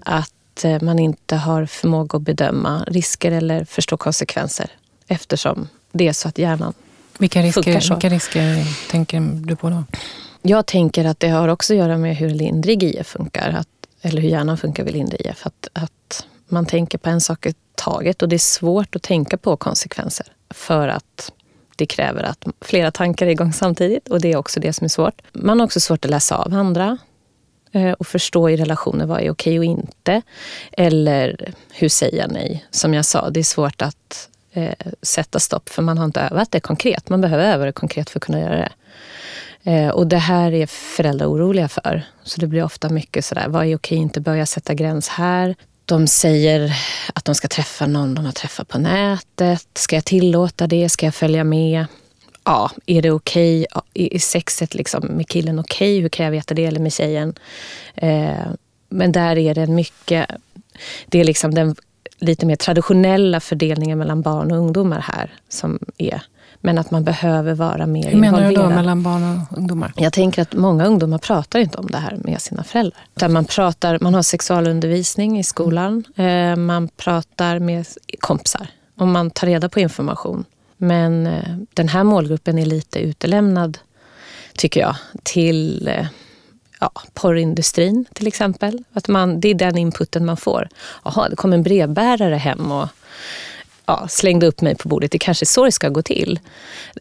Att 0.00 0.64
eh, 0.64 0.82
man 0.82 0.98
inte 0.98 1.36
har 1.36 1.66
förmåga 1.66 2.16
att 2.16 2.22
bedöma 2.22 2.84
risker 2.86 3.32
eller 3.32 3.64
förstå 3.64 3.96
konsekvenser 3.96 4.70
eftersom 5.06 5.68
det 5.92 6.08
är 6.08 6.12
så 6.12 6.28
att 6.28 6.38
hjärnan 6.38 6.74
vilka 7.18 7.42
risker, 7.42 7.90
vilka 7.90 8.08
risker 8.08 8.64
tänker 8.90 9.20
du 9.20 9.56
på 9.56 9.70
då? 9.70 9.84
Jag 10.42 10.66
tänker 10.66 11.04
att 11.04 11.20
det 11.20 11.28
har 11.28 11.48
också 11.48 11.72
att 11.72 11.78
göra 11.78 11.98
med 11.98 12.16
hur 12.16 12.30
lindrig 12.30 12.82
IF 12.82 13.06
funkar. 13.06 13.50
Att, 13.58 13.68
eller 14.02 14.22
hur 14.22 14.28
hjärnan 14.28 14.58
funkar 14.58 14.84
vid 14.84 14.92
lindrig 14.92 15.26
IF. 15.26 15.46
Att, 15.46 15.68
att 15.72 16.26
man 16.48 16.66
tänker 16.66 16.98
på 16.98 17.10
en 17.10 17.20
sak 17.20 17.46
i 17.46 17.54
taget 17.74 18.22
och 18.22 18.28
det 18.28 18.36
är 18.36 18.38
svårt 18.38 18.96
att 18.96 19.02
tänka 19.02 19.36
på 19.36 19.56
konsekvenser. 19.56 20.26
För 20.50 20.88
att 20.88 21.32
det 21.76 21.86
kräver 21.86 22.22
att 22.22 22.44
flera 22.60 22.90
tankar 22.90 23.26
är 23.26 23.30
igång 23.30 23.52
samtidigt 23.52 24.08
och 24.08 24.20
det 24.20 24.32
är 24.32 24.36
också 24.36 24.60
det 24.60 24.72
som 24.72 24.84
är 24.84 24.88
svårt. 24.88 25.22
Man 25.32 25.60
har 25.60 25.66
också 25.66 25.80
svårt 25.80 26.04
att 26.04 26.10
läsa 26.10 26.36
av 26.36 26.54
andra 26.54 26.98
eh, 27.72 27.92
och 27.92 28.06
förstå 28.06 28.50
i 28.50 28.56
relationer 28.56 29.06
vad 29.06 29.20
är 29.20 29.30
okej 29.30 29.58
och 29.58 29.64
inte. 29.64 30.22
Eller 30.72 31.54
hur 31.72 31.88
säger 31.88 32.18
jag 32.18 32.32
nej? 32.32 32.66
Som 32.70 32.94
jag 32.94 33.04
sa, 33.04 33.30
det 33.30 33.40
är 33.40 33.44
svårt 33.44 33.82
att 33.82 34.28
eh, 34.54 34.74
sätta 35.02 35.40
stopp 35.40 35.68
för 35.68 35.82
man 35.82 35.98
har 35.98 36.04
inte 36.04 36.20
övat 36.20 36.50
det 36.50 36.60
konkret. 36.60 37.08
Man 37.08 37.20
behöver 37.20 37.44
öva 37.44 37.64
det 37.64 37.72
konkret 37.72 38.10
för 38.10 38.18
att 38.18 38.24
kunna 38.24 38.40
göra 38.40 38.56
det. 38.56 38.72
Eh, 39.70 39.88
och 39.88 40.06
det 40.06 40.18
här 40.18 40.52
är 40.52 40.66
föräldrar 40.66 41.26
oroliga 41.26 41.68
för. 41.68 42.02
Så 42.22 42.40
det 42.40 42.46
blir 42.46 42.64
ofta 42.64 42.88
mycket 42.88 43.24
sådär, 43.24 43.48
vad 43.48 43.66
är 43.66 43.76
okej, 43.76 43.98
inte 43.98 44.20
börja 44.20 44.46
sätta 44.46 44.74
gräns 44.74 45.08
här. 45.08 45.54
De 45.84 46.06
säger 46.06 46.76
att 47.14 47.24
de 47.24 47.34
ska 47.34 47.48
träffa 47.48 47.86
någon 47.86 48.14
de 48.14 48.24
har 48.24 48.32
träffat 48.32 48.68
på 48.68 48.78
nätet. 48.78 49.68
Ska 49.74 49.96
jag 49.96 50.04
tillåta 50.04 50.66
det? 50.66 50.88
Ska 50.88 51.06
jag 51.06 51.14
följa 51.14 51.44
med? 51.44 51.86
ja, 52.44 52.70
är 52.86 53.02
det 53.02 53.10
okej? 53.10 53.66
Okay? 53.74 54.08
Är 54.14 54.18
sexet 54.18 54.74
liksom 54.74 55.06
med 55.06 55.28
killen 55.28 55.58
okej? 55.58 55.92
Okay? 55.92 56.02
Hur 56.02 56.08
kan 56.08 56.24
jag 56.24 56.32
veta 56.32 56.54
det? 56.54 56.64
Eller 56.64 56.80
med 56.80 56.92
tjejen? 56.92 57.34
Eh, 57.94 58.46
men 58.88 59.12
där 59.12 59.38
är 59.38 59.54
det 59.54 59.66
mycket, 59.66 60.30
det 61.06 61.20
är 61.20 61.24
liksom 61.24 61.54
den 61.54 61.76
lite 62.24 62.46
mer 62.46 62.56
traditionella 62.56 63.40
fördelningen 63.40 63.98
mellan 63.98 64.22
barn 64.22 64.52
och 64.52 64.58
ungdomar 64.58 65.00
här 65.00 65.32
som 65.48 65.78
är 65.98 66.22
men 66.64 66.78
att 66.78 66.90
man 66.90 67.04
behöver 67.04 67.54
vara 67.54 67.86
mer 67.86 68.10
Hur 68.10 68.18
menar 68.18 68.48
du 68.48 68.54
då 68.54 68.68
mellan 68.68 69.02
barn 69.02 69.46
och 69.50 69.58
ungdomar? 69.58 69.92
Jag 69.96 70.12
tänker 70.12 70.42
att 70.42 70.52
många 70.52 70.86
ungdomar 70.86 71.18
pratar 71.18 71.58
inte 71.58 71.78
om 71.78 71.86
det 71.86 71.98
här 71.98 72.16
med 72.24 72.42
sina 72.42 72.64
föräldrar. 72.64 73.00
Där 73.14 73.28
man, 73.28 73.44
pratar, 73.44 73.98
man 74.00 74.14
har 74.14 74.22
sexualundervisning 74.22 75.38
i 75.38 75.44
skolan, 75.44 76.04
eh, 76.16 76.56
man 76.56 76.88
pratar 76.88 77.58
med 77.58 77.86
kompisar 78.20 78.66
och 78.98 79.06
man 79.06 79.30
tar 79.30 79.46
reda 79.46 79.68
på 79.68 79.80
information. 79.80 80.44
Men 80.76 81.26
eh, 81.26 81.56
den 81.74 81.88
här 81.88 82.04
målgruppen 82.04 82.58
är 82.58 82.66
lite 82.66 82.98
utelämnad, 82.98 83.78
tycker 84.56 84.80
jag, 84.80 84.96
till 85.22 85.88
eh, 85.88 86.06
ja, 86.84 87.02
porrindustrin 87.12 88.04
till 88.12 88.26
exempel. 88.26 88.84
Att 88.92 89.08
man, 89.08 89.40
det 89.40 89.48
är 89.48 89.54
den 89.54 89.78
inputen 89.78 90.26
man 90.26 90.36
får. 90.36 90.68
Jaha, 91.04 91.28
det 91.28 91.36
kom 91.36 91.52
en 91.52 91.62
brevbärare 91.62 92.34
hem 92.34 92.72
och 92.72 92.88
ja, 93.86 94.08
slängde 94.08 94.46
upp 94.46 94.60
mig 94.60 94.74
på 94.74 94.88
bordet. 94.88 95.10
Det 95.10 95.18
kanske 95.18 95.42
är 95.42 95.46
så 95.46 95.64
det 95.64 95.72
ska 95.72 95.88
gå 95.88 96.02
till. 96.02 96.40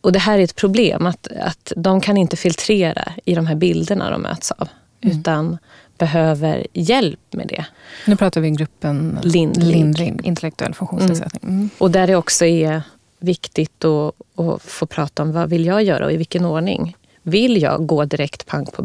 Och 0.02 0.12
det 0.12 0.20
här 0.20 0.40
är 0.40 0.44
ett 0.44 0.56
problem, 0.56 1.06
att, 1.06 1.28
att 1.28 1.74
de 1.76 2.02
kan 2.02 2.18
inte 2.18 2.36
filtrera 2.36 3.14
i 3.26 3.36
de 3.36 3.48
här 3.48 3.56
bilderna 3.56 4.12
de 4.12 4.22
möts 4.22 4.52
av. 4.52 4.70
Mm. 5.02 5.20
Utan 5.20 5.58
behöver 5.98 6.68
hjälp 6.74 7.34
med 7.34 7.48
det. 7.48 7.66
Nu 8.08 8.16
pratar 8.16 8.42
vi 8.42 8.50
gruppen 8.50 9.20
lindrig, 9.24 9.68
lindrig 9.68 10.20
intellektuell 10.24 10.74
funktionsnedsättning. 10.74 11.44
Mm. 11.44 11.56
Mm. 11.56 11.70
Och 11.78 11.92
där 11.92 12.08
det 12.08 12.16
också 12.16 12.46
är 12.46 12.82
viktigt 13.20 13.86
att, 13.86 14.14
att, 14.36 14.62
få 14.62 14.86
prata 14.86 15.24
om 15.24 15.32
vad 15.32 15.50
vill 15.50 15.66
jag 15.66 15.84
göra 15.84 16.06
och 16.06 16.12
i 16.12 16.18
vilken 16.18 16.46
ordning. 16.46 16.96
Vill 17.24 17.62
jag 17.62 17.88
gå 17.88 18.06
direkt 18.06 18.46
pang 18.46 18.66
på 18.66 18.82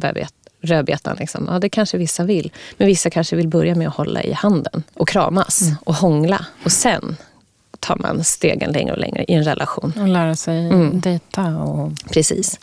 rödbetan? 0.61 1.17
Liksom? 1.21 1.49
Ja, 1.51 1.59
det 1.59 1.69
kanske 1.69 1.99
vissa 1.99 2.25
vill. 2.25 2.53
Men 2.77 2.87
vissa 2.87 3.11
kanske 3.11 3.37
vill 3.37 3.49
börja 3.49 3.75
med 3.75 3.89
att 3.89 3.95
hålla 3.95 4.23
i 4.23 4.33
handen 4.33 4.83
och 4.95 5.09
kramas 5.09 5.63
mm. 5.63 5.77
och 5.85 5.95
hångla. 5.95 6.47
Och 6.65 6.73
sen 6.73 7.17
tar 7.81 7.97
man 7.97 8.25
stegen 8.25 8.73
längre 8.73 8.93
och 8.93 8.99
längre 8.99 9.25
i 9.29 9.35
en 9.35 9.45
relation. 9.45 9.93
Och 10.01 10.09
lära 10.09 10.37
sig 10.37 10.67
mm. 10.67 11.01
dejta. 11.01 11.57
Och... 11.57 11.93
Precis. 12.13 12.61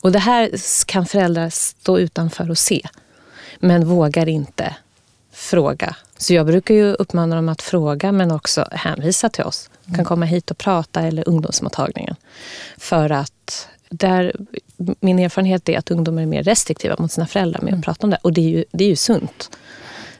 Och 0.00 0.12
det 0.12 0.18
här 0.18 0.50
kan 0.86 1.06
föräldrar 1.06 1.50
stå 1.50 1.98
utanför 1.98 2.50
och 2.50 2.58
se. 2.58 2.82
Men 3.58 3.88
vågar 3.88 4.28
inte 4.28 4.76
fråga. 5.32 5.96
Så 6.18 6.34
jag 6.34 6.46
brukar 6.46 6.74
ju 6.74 6.92
uppmana 6.92 7.36
dem 7.36 7.48
att 7.48 7.62
fråga 7.62 8.12
men 8.12 8.30
också 8.30 8.68
hänvisa 8.72 9.28
till 9.28 9.44
oss. 9.44 9.70
Kan 9.84 9.94
mm. 9.94 10.04
komma 10.04 10.26
hit 10.26 10.50
och 10.50 10.58
prata 10.58 11.00
eller 11.00 11.28
ungdomsmottagningen. 11.28 12.16
För 12.76 13.10
att 13.10 13.68
där, 13.88 14.36
min 15.00 15.18
erfarenhet 15.18 15.68
är 15.68 15.78
att 15.78 15.90
ungdomar 15.90 16.22
är 16.22 16.26
mer 16.26 16.42
restriktiva 16.42 16.96
mot 16.98 17.12
sina 17.12 17.26
föräldrar 17.26 17.60
med 17.60 17.68
att 17.68 17.72
mm. 17.72 17.82
prata 17.82 18.06
om 18.06 18.10
det. 18.10 18.18
Och 18.22 18.32
det 18.32 18.40
är 18.40 18.48
ju, 18.48 18.64
det 18.72 18.84
är 18.84 18.88
ju 18.88 18.96
sunt 18.96 19.50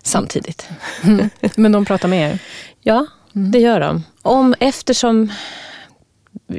samtidigt. 0.02 0.68
Mm. 1.04 1.30
Men 1.56 1.72
de 1.72 1.84
pratar 1.84 2.08
med 2.08 2.30
er? 2.30 2.38
Ja, 2.80 3.06
Mm. 3.36 3.50
Det 3.50 3.58
gör 3.58 3.80
de. 3.80 4.02
Om, 4.22 4.54
eftersom 4.60 5.32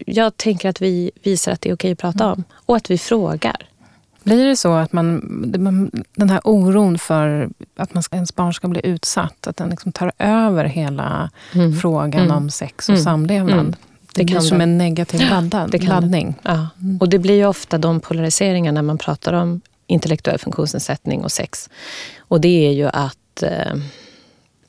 jag 0.05 0.37
tänker 0.37 0.69
att 0.69 0.81
vi 0.81 1.11
visar 1.23 1.51
att 1.51 1.61
det 1.61 1.69
är 1.69 1.73
okej 1.73 1.91
att 1.91 1.97
prata 1.97 2.31
om 2.31 2.43
och 2.51 2.75
att 2.75 2.91
vi 2.91 2.97
frågar. 2.97 3.67
Blir 4.23 4.47
det 4.47 4.55
så 4.55 4.73
att 4.73 4.93
man, 4.93 5.21
den 6.15 6.29
här 6.29 6.41
oron 6.43 6.99
för 6.99 7.49
att 7.77 7.93
man 7.93 8.03
ens 8.11 8.35
barn 8.35 8.53
ska 8.53 8.67
bli 8.67 8.81
utsatt, 8.83 9.47
att 9.47 9.57
den 9.57 9.69
liksom 9.69 9.91
tar 9.91 10.11
över 10.17 10.65
hela 10.65 11.31
mm. 11.53 11.75
frågan 11.75 12.21
mm. 12.21 12.37
om 12.37 12.49
sex 12.49 12.89
och 12.89 12.95
mm. 12.95 13.03
samlevnad? 13.03 13.75
Mm. 14.17 14.25
Det, 14.25 14.33
det 14.33 14.39
blir 14.39 14.49
som 14.49 14.57
det. 14.57 14.63
en 14.63 14.77
negativ 14.77 15.29
laddad, 15.29 15.71
det 15.71 15.83
laddning. 15.83 16.35
Ja. 16.43 16.67
Mm. 16.81 16.97
Och 16.97 17.09
det 17.09 17.19
blir 17.19 17.35
ju 17.35 17.45
ofta 17.45 17.77
de 17.77 17.99
polariseringar 17.99 18.71
när 18.71 18.81
man 18.81 18.97
pratar 18.97 19.33
om 19.33 19.61
intellektuell 19.87 20.39
funktionsnedsättning 20.39 21.23
och 21.23 21.31
sex. 21.31 21.69
Och 22.17 22.41
det 22.41 22.67
är 22.67 22.71
ju 22.71 22.87
att 22.93 23.43
eh, 23.43 23.75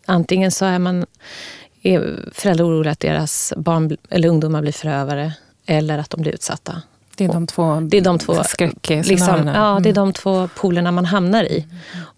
antingen 0.06 0.50
så 0.50 0.64
är 0.64 0.78
man 0.78 1.06
är 1.82 2.30
föräldrar 2.32 2.66
oroliga 2.66 2.92
att 2.92 3.00
deras 3.00 3.52
barn 3.56 3.96
eller 4.10 4.28
ungdomar 4.28 4.62
blir 4.62 4.72
förövare 4.72 5.32
eller 5.66 5.98
att 5.98 6.10
de 6.10 6.22
blir 6.22 6.32
utsatta. 6.32 6.82
Det 7.16 7.24
är 7.24 7.28
de 7.28 7.46
två, 7.46 7.80
det 7.80 7.96
är 7.96 8.00
de 8.00 8.18
två 8.18 8.42
liksom, 8.88 9.46
Ja, 9.46 9.80
det 9.82 9.88
är 9.88 9.92
mm. 9.92 9.94
de 9.94 10.12
två 10.12 10.48
polerna 10.56 10.92
man 10.92 11.04
hamnar 11.04 11.44
i. 11.44 11.66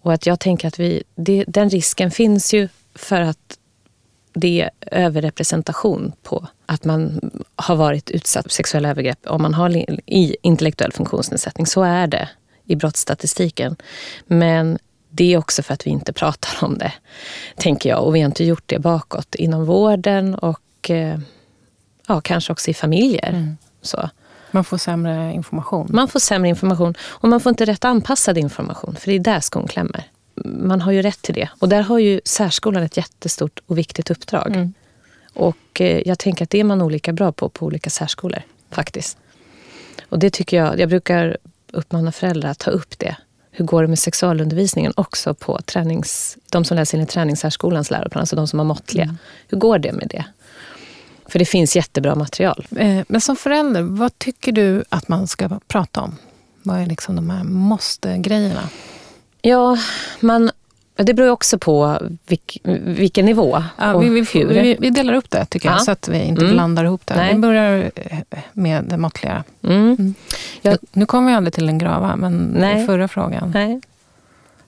Och 0.01 0.13
att 0.13 0.25
jag 0.25 0.39
tänker 0.39 0.67
att 0.67 0.79
vi, 0.79 1.03
det, 1.15 1.45
den 1.47 1.69
risken 1.69 2.11
finns 2.11 2.53
ju 2.53 2.69
för 2.95 3.21
att 3.21 3.57
det 4.33 4.61
är 4.61 4.69
överrepresentation 4.81 6.11
på 6.23 6.47
att 6.65 6.83
man 6.83 7.31
har 7.55 7.75
varit 7.75 8.09
utsatt 8.09 8.43
för 8.43 8.51
sexuella 8.51 8.89
övergrepp 8.89 9.27
om 9.27 9.41
man 9.41 9.53
har 9.53 9.69
i 10.05 10.35
intellektuell 10.41 10.91
funktionsnedsättning. 10.91 11.65
Så 11.67 11.83
är 11.83 12.07
det 12.07 12.29
i 12.65 12.75
brottsstatistiken. 12.75 13.75
Men 14.25 14.77
det 15.09 15.33
är 15.33 15.37
också 15.37 15.63
för 15.63 15.73
att 15.73 15.87
vi 15.87 15.91
inte 15.91 16.13
pratar 16.13 16.65
om 16.65 16.77
det, 16.77 16.93
tänker 17.57 17.89
jag. 17.89 18.03
Och 18.03 18.15
vi 18.15 18.19
har 18.19 18.25
inte 18.25 18.43
gjort 18.43 18.63
det 18.65 18.79
bakåt 18.79 19.35
inom 19.35 19.65
vården 19.65 20.35
och 20.35 20.89
eh, 20.89 21.19
ja, 22.07 22.21
kanske 22.21 22.53
också 22.53 22.71
i 22.71 22.73
familjer. 22.73 23.29
Mm. 23.29 23.57
Så. 23.81 24.09
Man 24.51 24.63
får 24.63 24.77
sämre 24.77 25.33
information? 25.33 25.87
Man 25.91 26.07
får 26.07 26.19
sämre 26.19 26.49
information. 26.49 26.93
Och 27.01 27.29
man 27.29 27.39
får 27.39 27.49
inte 27.49 27.65
rätt 27.65 27.85
anpassad 27.85 28.37
information, 28.37 28.95
för 28.95 29.11
det 29.11 29.15
är 29.15 29.19
där 29.19 29.39
skon 29.39 29.67
klämmer. 29.67 30.03
Man 30.45 30.81
har 30.81 30.91
ju 30.91 31.01
rätt 31.01 31.21
till 31.21 31.35
det. 31.35 31.49
Och 31.59 31.69
där 31.69 31.81
har 31.81 31.99
ju 31.99 32.21
särskolan 32.25 32.83
ett 32.83 32.97
jättestort 32.97 33.59
och 33.65 33.77
viktigt 33.77 34.11
uppdrag. 34.11 34.55
Mm. 34.55 34.73
Och 35.33 35.81
eh, 35.81 36.01
jag 36.05 36.19
tänker 36.19 36.43
att 36.43 36.49
det 36.49 36.59
är 36.59 36.63
man 36.63 36.81
olika 36.81 37.13
bra 37.13 37.31
på 37.31 37.49
på 37.49 37.65
olika 37.65 37.89
särskolor, 37.89 38.41
faktiskt. 38.69 39.17
Och 40.09 40.19
det 40.19 40.29
tycker 40.29 40.57
jag, 40.57 40.79
jag 40.79 40.89
brukar 40.89 41.37
uppmana 41.71 42.11
föräldrar 42.11 42.49
att 42.49 42.59
ta 42.59 42.71
upp 42.71 42.99
det 42.99 43.15
hur 43.51 43.65
går 43.65 43.81
det 43.81 43.87
med 43.87 43.99
sexualundervisningen 43.99 44.93
också 44.95 45.33
på 45.33 45.59
tränings, 45.65 46.37
de 46.49 46.65
som 46.65 46.77
läser 46.77 46.97
in 46.97 47.03
i 47.03 47.07
träningssärskolans 47.07 47.91
läroplan, 47.91 48.19
alltså 48.19 48.35
de 48.35 48.47
som 48.47 48.59
har 48.59 48.65
måttliga. 48.65 49.03
Mm. 49.03 49.17
Hur 49.47 49.57
går 49.57 49.79
det 49.79 49.91
med 49.91 50.07
det? 50.07 50.25
För 51.27 51.39
det 51.39 51.45
finns 51.45 51.75
jättebra 51.75 52.15
material. 52.15 52.67
Eh, 52.77 53.01
men 53.07 53.21
som 53.21 53.35
förälder, 53.35 53.81
vad 53.81 54.19
tycker 54.19 54.51
du 54.51 54.83
att 54.89 55.07
man 55.07 55.27
ska 55.27 55.59
prata 55.67 56.01
om? 56.01 56.15
Vad 56.63 56.79
är 56.79 56.85
liksom 56.85 57.15
de 57.15 57.29
här 57.29 57.43
måste-grejerna? 57.43 58.69
Ja, 59.41 59.77
man 60.19 60.51
det 61.03 61.13
beror 61.13 61.29
också 61.29 61.57
på 61.57 61.99
vilk, 62.27 62.57
vilken 62.83 63.25
nivå 63.25 63.63
ja, 63.77 63.93
och 63.93 64.03
vi, 64.03 64.09
vi, 64.09 64.21
hur. 64.33 64.47
Vi, 64.47 64.77
vi, 64.79 64.89
delar 64.89 65.13
upp 65.13 65.29
det 65.31 65.45
tycker 65.45 65.69
jag, 65.69 65.75
ja. 65.75 65.79
så 65.79 65.91
att 65.91 66.07
vi 66.07 66.23
inte 66.23 66.41
mm. 66.41 66.53
blandar 66.53 66.85
ihop 66.85 67.01
det. 67.05 67.15
Nej. 67.15 67.33
Vi 67.33 67.39
börjar 67.39 67.91
eh, 67.95 68.19
med 68.53 68.83
det 68.83 68.97
måttliga. 68.97 69.43
Mm. 69.63 69.77
Mm. 69.77 70.13
Jag, 70.61 70.77
nu 70.91 71.05
kommer 71.05 71.27
vi 71.29 71.35
aldrig 71.35 71.53
till 71.53 71.65
den 71.65 71.77
grava, 71.77 72.15
men 72.15 72.55
Nej. 72.59 72.85
förra 72.85 73.07
frågan. 73.07 73.51
Nej. 73.53 73.81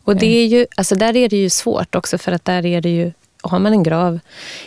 Och 0.03 0.15
det 0.15 0.25
är 0.25 0.46
ju, 0.46 0.65
alltså 0.75 0.96
där 0.96 1.15
är 1.15 1.30
det 1.30 1.38
ju 1.38 1.50
svårt 1.50 1.96
också, 1.96 2.18
för 2.18 2.32
att 2.32 2.46
där 2.46 2.65
är 2.65 2.82
det 2.82 2.89
ju 2.89 3.12
har 3.42 3.60
man 3.60 3.74
en 3.74 3.84
grav 3.84 4.20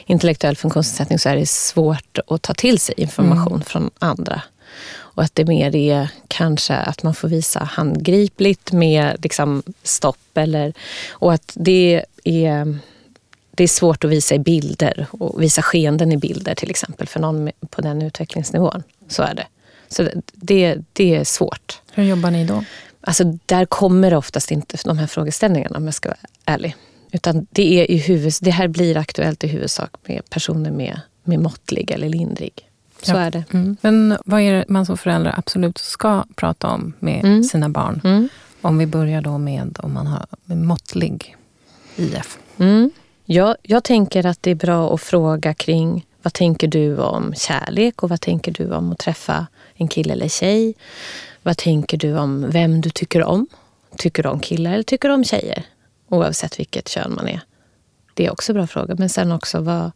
intellektuell 0.06 0.56
funktionsnedsättning 0.56 1.18
så 1.18 1.28
är 1.28 1.36
det 1.36 1.48
svårt 1.48 2.18
att 2.26 2.42
ta 2.42 2.54
till 2.54 2.78
sig 2.78 2.94
information 2.96 3.52
mm. 3.52 3.64
från 3.64 3.90
andra. 3.98 4.42
Och 4.84 5.22
att 5.22 5.34
det 5.34 5.44
mer 5.44 5.76
är 5.76 6.08
kanske 6.28 6.74
att 6.74 7.02
man 7.02 7.14
får 7.14 7.28
visa 7.28 7.64
handgripligt 7.64 8.72
med 8.72 9.16
liksom 9.22 9.62
stopp. 9.82 10.18
Eller, 10.34 10.72
och 11.10 11.32
att 11.32 11.52
det 11.54 12.04
är, 12.24 12.78
det 13.50 13.64
är 13.64 13.68
svårt 13.68 14.04
att 14.04 14.10
visa 14.10 14.34
i 14.34 14.38
bilder 14.38 15.06
och 15.10 15.42
visa 15.42 15.62
skeenden 15.62 16.12
i 16.12 16.16
bilder 16.16 16.54
till 16.54 16.70
exempel 16.70 17.06
för 17.06 17.20
någon 17.20 17.50
på 17.70 17.80
den 17.80 18.02
utvecklingsnivån. 18.02 18.82
Så 19.08 19.22
är 19.22 19.34
det. 19.34 19.46
Så 19.88 20.08
det, 20.32 20.78
det 20.92 21.14
är 21.14 21.24
svårt. 21.24 21.80
Hur 21.92 22.04
jobbar 22.04 22.30
ni 22.30 22.44
då? 22.44 22.64
Alltså, 23.00 23.24
där 23.46 23.64
kommer 23.64 24.14
oftast 24.14 24.50
inte 24.50 24.76
de 24.84 24.98
här 24.98 25.06
frågeställningarna 25.06 25.78
om 25.78 25.84
jag 25.84 25.94
ska 25.94 26.08
vara 26.08 26.18
ärlig. 26.44 26.76
Utan 27.12 27.46
det, 27.50 27.80
är 27.80 27.90
i 27.90 27.96
huvud, 27.96 28.32
det 28.40 28.50
här 28.50 28.68
blir 28.68 28.96
aktuellt 28.96 29.44
i 29.44 29.46
huvudsak 29.46 29.90
med 30.04 30.30
personer 30.30 30.70
med, 30.70 31.00
med 31.24 31.40
måttlig 31.40 31.90
eller 31.90 32.08
lindrig 32.08 32.65
så 33.02 33.12
ja. 33.12 33.18
är 33.18 33.30
det. 33.30 33.44
Mm. 33.52 33.76
Men 33.80 34.18
vad 34.24 34.40
är 34.40 34.52
det 34.54 34.64
man 34.68 34.86
som 34.86 34.96
förälder 34.96 35.34
absolut 35.38 35.78
ska 35.78 36.24
prata 36.34 36.68
om 36.68 36.92
med 36.98 37.24
mm. 37.24 37.44
sina 37.44 37.68
barn? 37.68 38.00
Mm. 38.04 38.28
Om 38.60 38.78
vi 38.78 38.86
börjar 38.86 39.22
då 39.22 39.38
med 39.38 39.78
om 39.82 39.94
man 39.94 40.06
har 40.06 40.26
måttlig 40.44 41.36
IF. 41.96 42.38
Mm. 42.58 42.90
Ja, 43.24 43.56
jag 43.62 43.84
tänker 43.84 44.26
att 44.26 44.42
det 44.42 44.50
är 44.50 44.54
bra 44.54 44.94
att 44.94 45.00
fråga 45.00 45.54
kring 45.54 46.06
vad 46.22 46.32
tänker 46.32 46.68
du 46.68 46.98
om 46.98 47.34
kärlek 47.34 48.02
och 48.02 48.08
vad 48.08 48.20
tänker 48.20 48.52
du 48.52 48.72
om 48.72 48.92
att 48.92 48.98
träffa 48.98 49.46
en 49.74 49.88
kille 49.88 50.12
eller 50.12 50.28
tjej? 50.28 50.74
Vad 51.42 51.56
tänker 51.56 51.96
du 51.96 52.18
om 52.18 52.50
vem 52.50 52.80
du 52.80 52.90
tycker 52.90 53.22
om? 53.22 53.46
Tycker 53.96 54.22
du 54.22 54.28
om 54.28 54.40
killar 54.40 54.72
eller 54.72 54.82
tycker 54.82 55.08
du 55.08 55.14
om 55.14 55.24
tjejer? 55.24 55.64
Oavsett 56.08 56.58
vilket 56.58 56.88
kön 56.88 57.14
man 57.14 57.28
är. 57.28 57.40
Det 58.14 58.26
är 58.26 58.30
också 58.32 58.52
en 58.52 58.56
bra 58.56 58.66
fråga. 58.66 58.94
Men 58.98 59.08
sen 59.08 59.32
också 59.32 59.60
vad, 59.60 59.90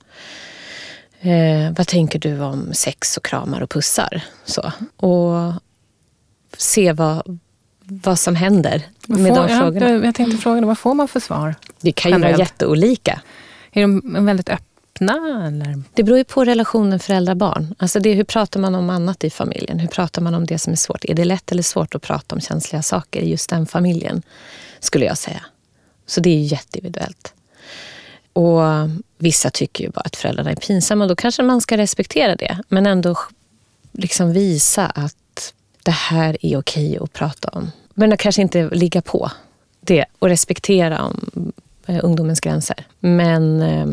Eh, 1.21 1.73
vad 1.77 1.87
tänker 1.87 2.19
du 2.19 2.41
om 2.41 2.75
sex 2.75 3.17
och 3.17 3.25
kramar 3.25 3.61
och 3.61 3.71
pussar? 3.71 4.23
Så. 4.45 4.73
Och 4.97 5.53
se 6.57 6.93
vad, 6.93 7.39
vad 7.85 8.19
som 8.19 8.37
händer 8.37 8.83
vad 9.07 9.21
med 9.21 9.37
får, 9.37 9.49
de 9.49 9.59
frågorna. 9.59 9.91
Jag, 9.91 10.05
jag 10.05 10.15
tänkte 10.15 10.37
fråga, 10.37 10.67
vad 10.67 10.79
får 10.79 10.95
man 10.95 11.09
för 11.09 11.21
svar? 11.21 11.55
Det 11.81 11.93
kan 11.93 12.13
ju 12.13 12.19
vara 12.19 12.39
jätteolika. 12.39 13.21
Är 13.73 13.83
de 13.83 14.25
väldigt 14.25 14.49
öppna? 14.49 14.65
öppna? 15.01 15.47
Eller? 15.47 15.83
Det 15.95 16.03
beror 16.03 16.19
ju 16.19 16.25
på 16.25 16.45
relationen 16.45 17.01
föräldrar-barn. 17.01 17.75
Alltså 17.79 18.01
det, 18.01 18.15
hur 18.15 18.25
pratar 18.25 18.61
man 18.61 18.75
om 18.75 18.91
annat 18.91 19.25
i 19.25 19.31
familjen? 19.31 19.79
Hur 19.79 19.89
pratar 19.89 20.23
man 20.23 20.35
om 20.35 20.47
det 20.47 20.59
som 20.59 20.73
är 20.73 20.77
svårt? 20.77 21.05
Är 21.05 21.15
det 21.15 21.25
lätt 21.25 21.53
eller 21.53 21.63
svårt 21.63 21.95
att 21.95 22.03
prata 22.03 22.35
om 22.35 22.41
känsliga 22.41 22.83
saker 22.83 23.21
i 23.21 23.31
just 23.31 23.51
den 23.51 23.67
familjen? 23.67 24.23
Skulle 24.81 25.05
jag 25.05 25.19
säga. 25.19 25.45
Så 26.07 26.21
det 26.21 26.31
är 26.31 26.43
jätteindividuellt. 26.43 27.35
Och 28.33 28.63
vissa 29.23 29.51
tycker 29.51 29.85
ju 29.85 29.91
bara 29.91 30.01
att 30.01 30.17
föräldrarna 30.17 30.51
är 30.51 30.57
pinsamma. 30.57 31.07
Då 31.07 31.17
kanske 31.17 31.43
man 31.43 31.61
ska 31.61 31.77
respektera 31.77 32.37
det. 32.37 32.59
Men 32.69 32.87
ändå 32.87 33.17
liksom 33.93 34.33
visa 34.33 34.87
att 34.87 35.55
det 35.85 35.91
här 35.91 36.37
är 36.43 36.59
okej 36.59 36.99
att 37.01 37.13
prata 37.13 37.49
om. 37.49 37.71
Men 37.95 38.17
kanske 38.17 38.43
inte 38.43 38.69
ligga 38.73 39.03
på 39.03 39.31
det 39.81 40.05
och 40.19 40.29
respektera 40.29 41.03
om, 41.03 41.53
eh, 41.87 42.01
ungdomens 42.03 42.41
gränser. 42.41 42.87
Men 43.01 43.63
eh, 43.63 43.87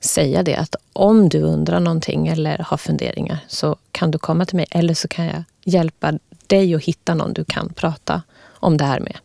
säga 0.00 0.42
det 0.42 0.56
att 0.56 0.76
om 0.92 1.28
du 1.28 1.40
undrar 1.40 1.80
någonting 1.80 2.28
eller 2.28 2.58
har 2.58 2.76
funderingar 2.76 3.38
så 3.48 3.76
kan 3.92 4.10
du 4.10 4.18
komma 4.18 4.44
till 4.44 4.56
mig 4.56 4.66
eller 4.70 4.94
så 4.94 5.08
kan 5.08 5.24
jag 5.24 5.44
hjälpa 5.64 6.12
dig 6.46 6.74
att 6.74 6.84
hitta 6.84 7.14
någon 7.14 7.32
du 7.32 7.44
kan 7.44 7.68
prata 7.68 8.22
om 8.44 8.76
det 8.76 8.84
här 8.84 9.00
med. 9.00 9.16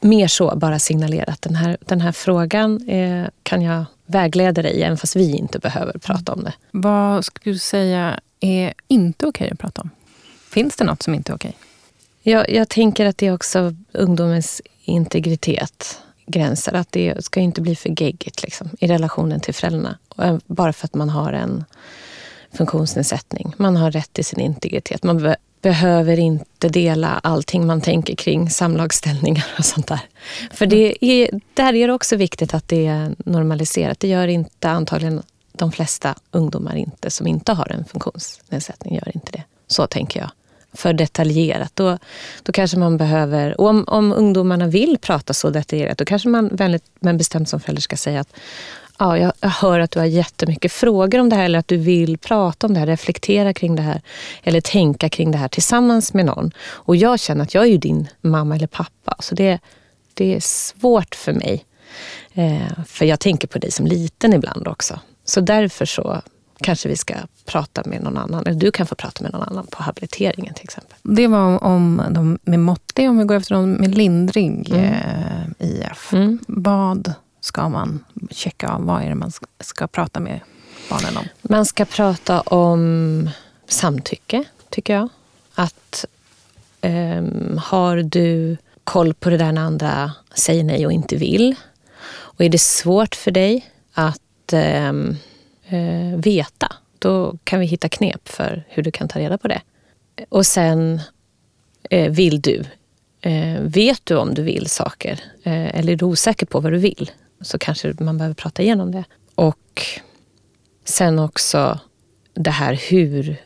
Mer 0.00 0.28
så, 0.28 0.56
bara 0.56 0.78
signalera 0.78 1.32
att 1.32 1.42
den 1.42 1.54
här, 1.54 1.76
den 1.80 2.00
här 2.00 2.12
frågan 2.12 2.88
eh, 2.88 3.26
kan 3.42 3.62
jag 3.62 3.84
vägleda 4.06 4.62
dig 4.62 4.82
även 4.82 4.96
fast 4.96 5.16
vi 5.16 5.36
inte 5.36 5.58
behöver 5.58 5.98
prata 5.98 6.32
om 6.32 6.44
det. 6.44 6.52
Vad 6.70 7.24
skulle 7.24 7.54
du 7.54 7.58
säga 7.58 8.20
är 8.40 8.74
inte 8.88 9.26
okej 9.26 9.50
att 9.50 9.58
prata 9.58 9.82
om? 9.82 9.90
Finns 10.50 10.76
det 10.76 10.84
något 10.84 11.02
som 11.02 11.14
inte 11.14 11.32
är 11.32 11.36
okej? 11.36 11.56
Jag, 12.22 12.50
jag 12.50 12.68
tänker 12.68 13.06
att 13.06 13.18
det 13.18 13.26
är 13.26 13.34
också 13.34 13.74
ungdomens 13.92 14.62
integritet, 14.84 15.98
gränser. 16.26 16.72
Att 16.72 16.92
det 16.92 17.24
ska 17.24 17.40
inte 17.40 17.60
bli 17.60 17.76
för 17.76 18.02
geggigt 18.02 18.42
liksom, 18.42 18.70
i 18.80 18.86
relationen 18.86 19.40
till 19.40 19.54
föräldrarna. 19.54 19.98
Bara 20.46 20.72
för 20.72 20.86
att 20.86 20.94
man 20.94 21.10
har 21.10 21.32
en 21.32 21.64
funktionsnedsättning. 22.52 23.54
Man 23.56 23.76
har 23.76 23.90
rätt 23.90 24.12
till 24.12 24.24
sin 24.24 24.40
integritet. 24.40 25.02
Man 25.02 25.34
behöver 25.64 26.18
inte 26.18 26.68
dela 26.68 27.20
allting 27.22 27.66
man 27.66 27.80
tänker 27.80 28.14
kring 28.14 28.50
samlagsställningar 28.50 29.44
och 29.58 29.64
sånt 29.64 29.86
där. 29.86 30.00
För 30.50 30.66
det 30.66 31.04
är, 31.04 31.30
där 31.54 31.74
är 31.74 31.88
det 31.88 31.94
också 31.94 32.16
viktigt 32.16 32.54
att 32.54 32.68
det 32.68 32.86
är 32.86 33.14
normaliserat. 33.18 34.00
Det 34.00 34.08
gör 34.08 34.28
inte 34.28 34.70
antagligen 34.70 35.22
de 35.52 35.72
flesta 35.72 36.14
ungdomar 36.30 36.76
inte 36.76 37.10
som 37.10 37.26
inte 37.26 37.52
har 37.52 37.72
en 37.72 37.84
funktionsnedsättning. 37.84 38.94
gör 38.94 39.10
inte 39.14 39.32
det. 39.32 39.42
Så 39.66 39.86
tänker 39.86 40.20
jag 40.20 40.30
för 40.72 40.92
detaljerat. 40.92 41.72
Då, 41.74 41.98
då 42.42 42.52
kanske 42.52 42.76
man 42.78 42.96
behöver, 42.96 43.60
och 43.60 43.68
om, 43.68 43.84
om 43.86 44.12
ungdomarna 44.12 44.66
vill 44.66 44.98
prata 45.00 45.34
så 45.34 45.50
detaljerat, 45.50 45.98
då 45.98 46.04
kanske 46.04 46.28
man 46.28 46.48
väldigt 46.48 46.84
men 47.00 47.18
bestämt 47.18 47.48
som 47.48 47.60
förälder 47.60 47.82
ska 47.82 47.96
säga 47.96 48.20
att 48.20 48.32
ja, 48.98 49.18
jag, 49.18 49.32
hör 49.48 49.80
att 49.80 49.90
du 49.90 49.98
har 49.98 50.06
jättemycket 50.06 50.72
frågor 50.72 51.18
om 51.20 51.28
det 51.28 51.36
här 51.36 51.44
eller 51.44 51.58
att 51.58 51.68
du 51.68 51.76
vill 51.76 52.18
prata 52.18 52.66
om 52.66 52.74
det 52.74 52.80
här, 52.80 52.86
reflektera 52.86 53.52
kring 53.54 53.76
det 53.76 53.82
här 53.82 54.00
eller 54.42 54.60
tänka 54.60 55.08
kring 55.08 55.30
det 55.30 55.38
här 55.38 55.48
tillsammans 55.48 56.14
med 56.14 56.26
någon. 56.26 56.50
Och 56.60 56.96
jag 56.96 57.20
känner 57.20 57.42
att 57.42 57.54
jag 57.54 57.64
är 57.64 57.68
ju 57.68 57.78
din 57.78 58.08
mamma 58.20 58.56
eller 58.56 58.66
pappa, 58.66 59.16
så 59.18 59.34
det, 59.34 59.58
det 60.14 60.34
är 60.36 60.40
svårt 60.40 61.14
för 61.14 61.32
mig. 61.32 61.64
Eh, 62.34 62.84
för 62.86 63.04
jag 63.04 63.20
tänker 63.20 63.48
på 63.48 63.58
dig 63.58 63.70
som 63.70 63.86
liten 63.86 64.32
ibland 64.32 64.68
också. 64.68 65.00
Så 65.24 65.40
därför 65.40 65.84
så 65.86 66.22
kanske 66.60 66.88
vi 66.88 66.96
ska 66.96 67.14
prata 67.46 67.82
med 67.86 68.02
någon 68.02 68.18
annan. 68.18 68.46
Eller 68.46 68.60
du 68.60 68.70
kan 68.70 68.86
få 68.86 68.94
prata 68.94 69.22
med 69.22 69.32
någon 69.32 69.42
annan 69.42 69.66
på 69.66 69.82
habiliteringen 69.82 70.54
till 70.54 70.64
exempel. 70.64 70.96
Det 71.02 71.26
var 71.26 71.64
om 71.64 72.02
de 72.10 72.38
med 72.42 72.60
måttlig, 72.60 73.10
om 73.10 73.18
vi 73.18 73.24
går 73.24 73.34
efter 73.34 73.54
de 73.54 73.72
med 73.72 73.94
lindrig 73.94 74.70
mm. 74.70 74.84
eh, 74.84 75.68
IF. 75.68 76.12
Mm. 76.12 76.38
Vad 76.46 77.12
ska 77.44 77.68
man 77.68 78.04
checka 78.30 78.68
av? 78.68 78.84
Vad 78.84 79.02
är 79.02 79.08
det 79.08 79.14
man 79.14 79.32
ska, 79.60 79.86
prata 79.86 80.20
med 80.20 80.40
barnen 80.90 81.16
om? 81.16 81.24
Man 81.42 81.66
ska 81.66 81.84
prata 81.84 82.40
om 82.40 83.30
samtycke, 83.66 84.44
tycker 84.70 84.94
jag. 84.94 85.08
Att 85.54 86.04
um, 86.82 87.60
har 87.64 87.96
du 87.96 88.56
koll 88.84 89.14
på 89.14 89.30
det 89.30 89.36
där 89.36 89.52
när 89.52 89.62
andra 89.62 90.12
säger 90.34 90.64
nej 90.64 90.86
och 90.86 90.92
inte 90.92 91.16
vill? 91.16 91.54
Och 92.06 92.40
är 92.40 92.48
det 92.48 92.60
svårt 92.60 93.14
för 93.14 93.30
dig 93.30 93.70
att 93.92 94.52
um, 94.52 95.16
uh, 95.72 96.16
veta, 96.16 96.72
då 96.98 97.36
kan 97.44 97.60
vi 97.60 97.66
hitta 97.66 97.88
knep 97.88 98.28
för 98.28 98.64
hur 98.68 98.82
du 98.82 98.90
kan 98.90 99.08
ta 99.08 99.18
reda 99.18 99.38
på 99.38 99.48
det. 99.48 99.60
Och 100.28 100.46
sen, 100.46 101.00
uh, 101.92 102.10
vill 102.10 102.40
du? 102.40 102.64
Eh, 103.20 103.60
vet 103.60 104.00
du 104.04 104.16
om 104.16 104.34
du 104.34 104.42
vill 104.42 104.66
saker? 104.66 105.20
eller 105.44 105.92
är 105.92 105.96
du 105.96 106.04
osäker 106.04 106.46
på 106.46 106.60
vad 106.60 106.72
du 106.72 106.78
vill? 106.78 107.10
Så 107.44 107.58
kanske 107.58 107.94
man 107.98 108.18
behöver 108.18 108.34
prata 108.34 108.62
igenom 108.62 108.92
det. 108.92 109.04
Och 109.34 109.82
sen 110.84 111.18
också 111.18 111.78
det 112.34 112.50
här 112.50 112.80
hur 112.88 113.36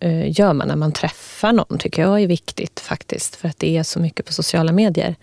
eh, 0.00 0.40
gör 0.40 0.52
man 0.52 0.68
när 0.68 0.76
man 0.76 0.92
träffar 0.92 1.52
någon, 1.52 1.78
tycker 1.78 2.02
jag 2.02 2.22
är 2.22 2.26
viktigt 2.26 2.80
faktiskt. 2.80 3.36
För 3.36 3.48
att 3.48 3.58
det 3.58 3.76
är 3.76 3.82
så 3.82 4.00
mycket 4.00 4.26
på 4.26 4.32
sociala 4.32 4.72
medier. 4.72 5.16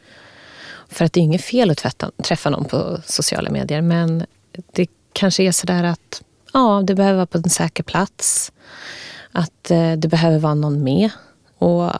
För 0.89 1.05
att 1.05 1.13
det 1.13 1.19
är 1.19 1.23
inget 1.23 1.43
fel 1.43 1.71
att 1.71 1.77
tvätta, 1.77 2.11
träffa 2.23 2.49
någon 2.49 2.65
på 2.65 3.01
sociala 3.05 3.49
medier, 3.49 3.81
men 3.81 4.25
det 4.71 4.87
kanske 5.13 5.43
är 5.43 5.51
sådär 5.51 5.83
att 5.83 6.23
ja, 6.53 6.83
det 6.87 6.95
behöver 6.95 7.15
vara 7.15 7.25
på 7.25 7.37
en 7.37 7.49
säker 7.49 7.83
plats. 7.83 8.51
Att 9.31 9.71
eh, 9.71 9.93
det 9.93 10.07
behöver 10.07 10.39
vara 10.39 10.53
någon 10.53 10.83
med. 10.83 11.09
Och 11.57 11.91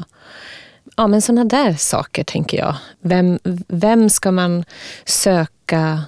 ja, 0.95 1.07
men 1.07 1.21
sådana 1.21 1.43
där 1.43 1.73
saker 1.73 2.23
tänker 2.23 2.57
jag. 2.57 2.75
Vem, 3.01 3.39
vem 3.67 4.09
ska 4.09 4.31
man 4.31 4.65
söka, 5.05 6.03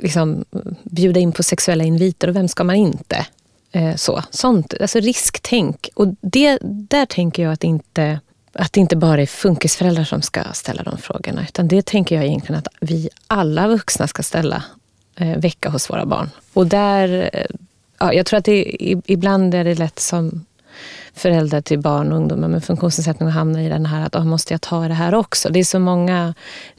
liksom, 0.00 0.44
bjuda 0.82 1.20
in 1.20 1.32
på 1.32 1.42
sexuella 1.42 1.84
inviter 1.84 2.28
och 2.28 2.36
vem 2.36 2.48
ska 2.48 2.64
man 2.64 2.76
inte? 2.76 3.26
Eh, 3.72 3.96
så, 3.96 4.22
sånt, 4.30 4.74
alltså 4.80 5.00
risktänk. 5.00 5.88
Och 5.94 6.06
det, 6.20 6.58
där 6.62 7.06
tänker 7.06 7.42
jag 7.42 7.52
att 7.52 7.64
inte 7.64 8.20
att 8.52 8.72
det 8.72 8.80
inte 8.80 8.96
bara 8.96 9.22
är 9.22 9.26
funkisföräldrar 9.26 10.04
som 10.04 10.22
ska 10.22 10.44
ställa 10.52 10.82
de 10.82 10.98
frågorna. 10.98 11.42
Utan 11.42 11.68
det 11.68 11.86
tänker 11.86 12.16
jag 12.16 12.24
egentligen 12.24 12.58
att 12.58 12.68
vi 12.80 13.08
alla 13.26 13.68
vuxna 13.68 14.06
ska 14.06 14.22
ställa 14.22 14.64
eh, 15.16 15.38
vecka 15.38 15.68
hos 15.68 15.90
våra 15.90 16.06
barn. 16.06 16.30
Och 16.52 16.66
där, 16.66 17.30
eh, 17.32 17.56
ja, 17.98 18.12
jag 18.12 18.26
tror 18.26 18.38
att 18.38 18.44
det, 18.44 18.76
ibland 19.06 19.54
är 19.54 19.64
det 19.64 19.74
lätt 19.74 19.98
som 19.98 20.44
föräldrar 21.14 21.60
till 21.60 21.78
barn 21.78 22.12
och 22.12 22.18
ungdomar 22.18 22.48
med 22.48 22.64
funktionsnedsättning 22.64 23.26
och 23.26 23.32
hamna 23.32 23.62
i 23.62 23.68
den 23.68 23.86
här 23.86 24.06
att 24.06 24.16
oh, 24.16 24.24
måste 24.24 24.54
jag 24.54 24.60
ta 24.60 24.88
det 24.88 24.94
här 24.94 25.14
också? 25.14 25.48
Det 25.48 25.58
är 25.58 25.64
så 25.64 25.78
många 25.78 26.34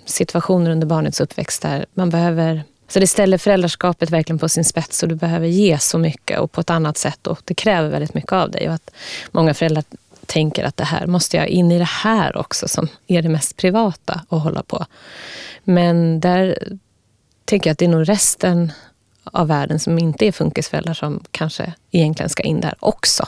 situationer 0.05 0.71
under 0.71 0.87
barnets 0.87 1.21
uppväxt 1.21 1.61
där 1.61 1.85
man 1.93 2.09
behöver 2.09 2.63
så 2.87 2.99
det 2.99 3.07
ställer 3.07 3.37
föräldraskapet 3.37 4.09
verkligen 4.09 4.39
på 4.39 4.49
sin 4.49 4.65
spets 4.65 5.03
och 5.03 5.09
du 5.09 5.15
behöver 5.15 5.47
ge 5.47 5.79
så 5.79 5.97
mycket 5.97 6.39
och 6.39 6.51
på 6.51 6.61
ett 6.61 6.69
annat 6.69 6.97
sätt 6.97 7.27
och 7.27 7.41
det 7.45 7.53
kräver 7.53 7.89
väldigt 7.89 8.13
mycket 8.13 8.33
av 8.33 8.51
dig. 8.51 8.67
Och 8.67 8.73
att 8.73 8.91
många 9.31 9.53
föräldrar 9.53 9.83
tänker 10.25 10.63
att 10.63 10.77
det 10.77 10.83
här 10.83 11.07
måste 11.07 11.37
jag 11.37 11.47
in 11.47 11.71
i 11.71 11.77
det 11.77 11.83
här 11.83 12.37
också 12.37 12.67
som 12.67 12.87
är 13.07 13.21
det 13.21 13.29
mest 13.29 13.57
privata 13.57 14.21
att 14.29 14.43
hålla 14.43 14.63
på. 14.63 14.85
Men 15.63 16.19
där 16.19 16.57
tänker 17.45 17.69
jag 17.69 17.71
att 17.71 17.77
det 17.77 17.85
är 17.85 17.89
nog 17.89 18.09
resten 18.09 18.71
av 19.23 19.47
världen 19.47 19.79
som 19.79 19.99
inte 19.99 20.27
är 20.27 20.31
funkisföräldrar 20.31 20.93
som 20.93 21.23
kanske 21.31 21.73
egentligen 21.91 22.29
ska 22.29 22.43
in 22.43 22.61
där 22.61 22.75
också. 22.79 23.27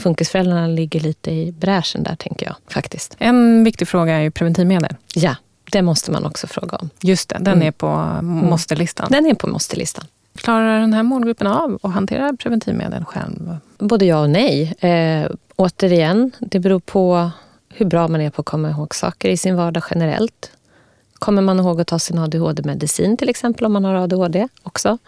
Funkisföräldrarna 0.00 0.66
ligger 0.66 1.00
lite 1.00 1.30
i 1.30 1.52
bräschen 1.52 2.02
där, 2.02 2.16
tänker 2.16 2.46
jag. 2.46 2.54
faktiskt. 2.68 3.16
En 3.18 3.64
viktig 3.64 3.88
fråga 3.88 4.14
är 4.14 4.20
ju 4.20 4.30
preventivmedel. 4.30 4.96
Ja, 5.14 5.36
det 5.72 5.82
måste 5.82 6.10
man 6.10 6.26
också 6.26 6.46
fråga 6.46 6.76
om. 6.76 6.90
Just 7.00 7.28
det, 7.28 7.38
den 7.38 7.54
mm. 7.54 7.66
är 7.68 7.72
på 7.72 7.86
mm. 7.86 8.24
måste-listan. 8.24 9.08
Den 9.10 9.26
är 9.26 9.34
på 9.34 9.46
måste-listan. 9.46 10.04
Klarar 10.34 10.80
den 10.80 10.92
här 10.92 11.02
målgruppen 11.02 11.46
av 11.46 11.78
att 11.82 11.92
hantera 11.92 12.32
preventivmedel 12.32 13.04
själv? 13.04 13.56
Både 13.78 14.04
ja 14.04 14.20
och 14.20 14.30
nej. 14.30 14.74
Eh, 14.80 15.30
återigen, 15.56 16.32
det 16.38 16.58
beror 16.60 16.80
på 16.80 17.30
hur 17.68 17.86
bra 17.86 18.08
man 18.08 18.20
är 18.20 18.30
på 18.30 18.40
att 18.40 18.46
komma 18.46 18.70
ihåg 18.70 18.94
saker 18.94 19.28
i 19.28 19.36
sin 19.36 19.56
vardag 19.56 19.82
generellt. 19.90 20.52
Kommer 21.14 21.42
man 21.42 21.60
ihåg 21.60 21.80
att 21.80 21.86
ta 21.86 21.98
sin 21.98 22.18
ADHD-medicin 22.18 23.16
till 23.16 23.28
exempel 23.28 23.66
om 23.66 23.72
man 23.72 23.84
har 23.84 23.94
ADHD 23.94 24.48
också? 24.62 24.98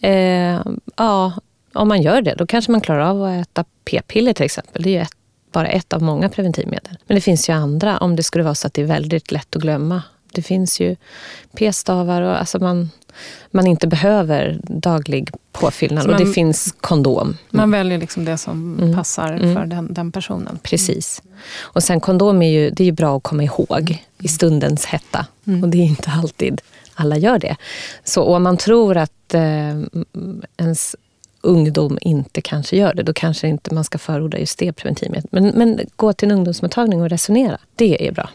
Eh, 0.00 0.60
ja, 0.96 1.32
om 1.76 1.88
man 1.88 2.02
gör 2.02 2.22
det, 2.22 2.34
då 2.34 2.46
kanske 2.46 2.72
man 2.72 2.80
klarar 2.80 3.00
av 3.00 3.22
att 3.22 3.42
äta 3.42 3.64
p-piller 3.84 4.32
till 4.32 4.44
exempel. 4.44 4.82
Det 4.82 4.88
är 4.88 4.92
ju 4.92 5.00
ett, 5.00 5.16
bara 5.52 5.68
ett 5.68 5.92
av 5.92 6.02
många 6.02 6.28
preventivmedel. 6.28 6.98
Men 7.06 7.14
det 7.14 7.20
finns 7.20 7.48
ju 7.48 7.52
andra 7.52 7.98
om 7.98 8.16
det 8.16 8.22
skulle 8.22 8.44
vara 8.44 8.54
så 8.54 8.66
att 8.66 8.74
det 8.74 8.82
är 8.82 8.86
väldigt 8.86 9.32
lätt 9.32 9.56
att 9.56 9.62
glömma. 9.62 10.02
Det 10.32 10.42
finns 10.42 10.80
ju 10.80 10.96
p-stavar 11.52 12.22
och 12.22 12.40
alltså 12.40 12.58
man, 12.58 12.90
man 13.50 13.66
inte 13.66 13.86
behöver 13.86 14.60
daglig 14.62 15.30
påfyllnad. 15.52 16.06
Man, 16.06 16.14
och 16.14 16.20
det 16.20 16.32
finns 16.32 16.74
kondom. 16.80 17.26
Mm. 17.26 17.38
Man 17.50 17.70
väljer 17.70 17.98
liksom 17.98 18.24
det 18.24 18.38
som 18.38 18.78
mm. 18.78 18.96
passar 18.96 19.32
mm. 19.32 19.54
för 19.54 19.66
den, 19.66 19.94
den, 19.94 20.12
personen. 20.12 20.58
Precis. 20.62 21.22
Och 21.60 21.82
sen 21.82 22.00
kondom 22.00 22.42
är 22.42 22.50
ju, 22.50 22.70
det 22.70 22.82
är 22.82 22.86
ju 22.86 22.92
bra 22.92 23.16
att 23.16 23.22
komma 23.22 23.42
ihåg 23.42 24.04
i 24.18 24.28
stundens 24.28 24.84
hetta. 24.86 25.26
Mm. 25.46 25.62
Och 25.62 25.68
det 25.68 25.78
är 25.78 25.84
inte 25.84 26.10
alltid 26.10 26.60
alla 26.94 27.16
gör 27.16 27.38
det. 27.38 27.56
Så 28.04 28.22
om 28.22 28.42
man 28.42 28.56
tror 28.56 28.96
att 28.96 29.34
eh, 29.34 29.80
ens 30.56 30.96
ungdom 31.40 31.98
inte 32.00 32.40
kanske 32.40 32.76
gör 32.76 32.94
det, 32.94 33.02
då 33.02 33.12
kanske 33.12 33.48
inte 33.48 33.74
man 33.74 33.84
ska 33.84 33.98
förorda 33.98 34.38
just 34.38 34.58
det 34.58 34.72
preventivmedlet. 34.72 35.32
Men, 35.32 35.46
men 35.48 35.80
gå 35.96 36.12
till 36.12 36.30
en 36.30 36.36
ungdomsmottagning 36.36 37.02
och 37.02 37.10
resonera. 37.10 37.58
Det 37.74 38.08
är 38.08 38.12
bra. 38.12 38.28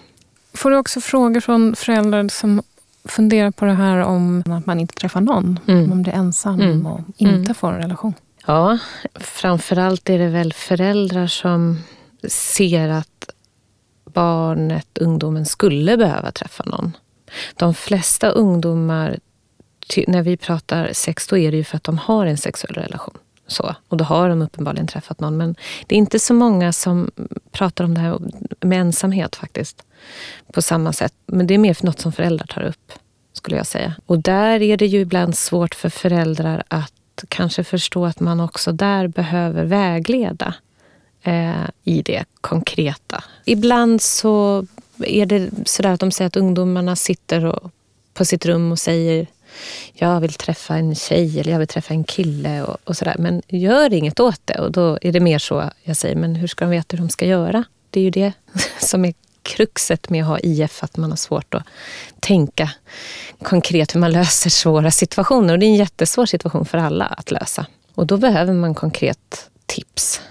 Får 0.53 0.71
du 0.71 0.77
också 0.77 1.01
frågor 1.01 1.39
från 1.39 1.75
föräldrar 1.75 2.27
som 2.27 2.61
fundera 3.05 3.51
på 3.51 3.65
det 3.65 3.73
här 3.73 3.97
om 3.97 4.43
att 4.47 4.65
man 4.65 4.79
inte 4.79 4.95
träffar 4.95 5.21
någon. 5.21 5.59
Mm. 5.67 5.89
Man 5.89 6.01
blir 6.03 6.13
ensam 6.13 6.61
mm. 6.61 6.85
och 6.85 6.99
inte 7.17 7.35
mm. 7.35 7.55
får 7.55 7.73
en 7.73 7.81
relation. 7.81 8.13
Ja, 8.45 8.77
framförallt 9.15 10.09
är 10.09 10.19
det 10.19 10.29
väl 10.29 10.53
föräldrar 10.53 11.27
som 11.27 11.79
ser 12.27 12.89
att 12.89 13.29
barnet, 14.05 14.97
ungdomen, 14.97 15.45
skulle 15.45 15.97
behöva 15.97 16.31
träffa 16.31 16.63
någon. 16.63 16.97
De 17.55 17.73
flesta 17.73 18.29
ungdomar, 18.29 19.19
när 20.07 20.21
vi 20.21 20.37
pratar 20.37 20.89
sex, 20.93 21.27
då 21.27 21.37
är 21.37 21.51
det 21.51 21.57
ju 21.57 21.63
för 21.63 21.77
att 21.77 21.83
de 21.83 21.97
har 21.97 22.25
en 22.25 22.37
sexuell 22.37 22.75
relation. 22.75 23.17
Så, 23.47 23.75
och 23.87 23.97
då 23.97 24.03
har 24.03 24.29
de 24.29 24.41
uppenbarligen 24.41 24.87
träffat 24.87 25.19
någon. 25.19 25.37
Men 25.37 25.55
det 25.87 25.95
är 25.95 25.97
inte 25.97 26.19
så 26.19 26.33
många 26.33 26.73
som 26.73 27.11
pratar 27.51 27.83
om 27.83 27.93
det 27.93 27.99
här 27.99 28.19
med 28.61 28.81
ensamhet 28.81 29.35
faktiskt. 29.35 29.83
På 30.53 30.61
samma 30.61 30.93
sätt. 30.93 31.13
Men 31.25 31.47
det 31.47 31.53
är 31.53 31.57
mer 31.57 31.73
för 31.73 31.85
något 31.85 31.99
som 31.99 32.11
föräldrar 32.11 32.47
tar 32.47 32.61
upp, 32.61 32.91
skulle 33.33 33.57
jag 33.57 33.67
säga. 33.67 33.95
Och 34.05 34.19
där 34.19 34.61
är 34.61 34.77
det 34.77 34.85
ju 34.85 34.99
ibland 34.99 35.37
svårt 35.37 35.75
för 35.75 35.89
föräldrar 35.89 36.63
att 36.67 36.93
kanske 37.27 37.63
förstå 37.63 38.05
att 38.05 38.19
man 38.19 38.39
också 38.39 38.71
där 38.71 39.07
behöver 39.07 39.65
vägleda 39.65 40.53
eh, 41.23 41.69
i 41.83 42.01
det 42.01 42.25
konkreta. 42.41 43.23
Ibland 43.45 44.01
så 44.01 44.65
är 44.99 45.25
det 45.25 45.49
sådär 45.65 45.89
att 45.89 45.99
de 45.99 46.11
säger 46.11 46.27
att 46.27 46.35
ungdomarna 46.35 46.95
sitter 46.95 47.45
och, 47.45 47.71
på 48.13 48.25
sitt 48.25 48.45
rum 48.45 48.71
och 48.71 48.79
säger 48.79 49.27
jag 49.93 50.19
vill 50.19 50.33
träffa 50.33 50.75
en 50.75 50.95
tjej 50.95 51.39
eller 51.39 51.51
jag 51.51 51.59
vill 51.59 51.67
träffa 51.67 51.93
en 51.93 52.03
kille 52.03 52.63
och, 52.63 52.77
och 52.83 52.97
sådär. 52.97 53.15
Men 53.19 53.41
gör 53.47 53.93
inget 53.93 54.19
åt 54.19 54.41
det. 54.45 54.59
Och 54.59 54.71
då 54.71 54.97
är 55.01 55.11
det 55.11 55.19
mer 55.19 55.39
så 55.39 55.69
jag 55.83 55.97
säger, 55.97 56.15
men 56.15 56.35
hur 56.35 56.47
ska 56.47 56.65
de 56.65 56.71
veta 56.71 56.97
hur 56.97 57.03
de 57.03 57.09
ska 57.09 57.25
göra? 57.25 57.63
Det 57.89 57.99
är 57.99 58.03
ju 58.03 58.09
det 58.09 58.33
som 58.79 59.05
är 59.05 59.13
kruxet 59.43 60.09
med 60.09 60.21
att 60.23 60.27
ha 60.27 60.39
IF, 60.39 60.83
att 60.83 60.97
man 60.97 61.09
har 61.09 61.17
svårt 61.17 61.53
att 61.53 61.63
tänka 62.19 62.71
konkret 63.43 63.95
hur 63.95 63.99
man 63.99 64.11
löser 64.11 64.49
svåra 64.49 64.91
situationer. 64.91 65.53
Och 65.53 65.59
det 65.59 65.65
är 65.65 65.67
en 65.67 65.75
jättesvår 65.75 66.25
situation 66.25 66.65
för 66.65 66.77
alla 66.77 67.05
att 67.05 67.31
lösa. 67.31 67.65
Och 67.95 68.07
då 68.07 68.17
behöver 68.17 68.53
man 68.53 68.75
konkret 68.75 69.49
tips. 69.65 70.21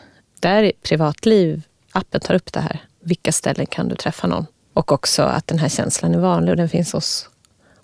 Där 0.40 0.72
Privatliv, 0.82 1.62
appen 1.92 2.20
tar 2.20 2.34
upp 2.34 2.52
det 2.52 2.60
här. 2.60 2.80
Vilka 3.00 3.32
ställen 3.32 3.66
kan 3.66 3.88
du 3.88 3.94
träffa 3.94 4.26
någon? 4.26 4.46
Och 4.74 4.92
också 4.92 5.22
att 5.22 5.46
den 5.46 5.58
här 5.58 5.68
känslan 5.68 6.14
är 6.14 6.18
vanlig 6.18 6.50
och 6.50 6.56
den 6.56 6.68
finns 6.68 6.92
hos, 6.92 7.28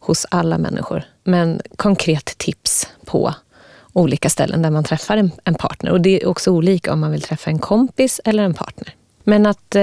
hos 0.06 0.26
alla 0.30 0.58
människor. 0.58 1.02
Men 1.24 1.60
konkret 1.76 2.24
tips 2.38 2.88
på 3.04 3.34
olika 3.92 4.30
ställen 4.30 4.62
där 4.62 4.70
man 4.70 4.84
träffar 4.84 5.16
en, 5.16 5.30
en, 5.44 5.54
partner. 5.54 5.90
Och 5.90 6.00
det 6.00 6.22
är 6.22 6.26
också 6.26 6.50
olika 6.50 6.92
om 6.92 7.00
man 7.00 7.10
vill 7.10 7.22
träffa 7.22 7.50
en 7.50 7.58
kompis 7.58 8.20
eller 8.24 8.42
en 8.42 8.54
partner. 8.54 8.94
Men 9.24 9.46
att 9.46 9.74
eh, 9.74 9.82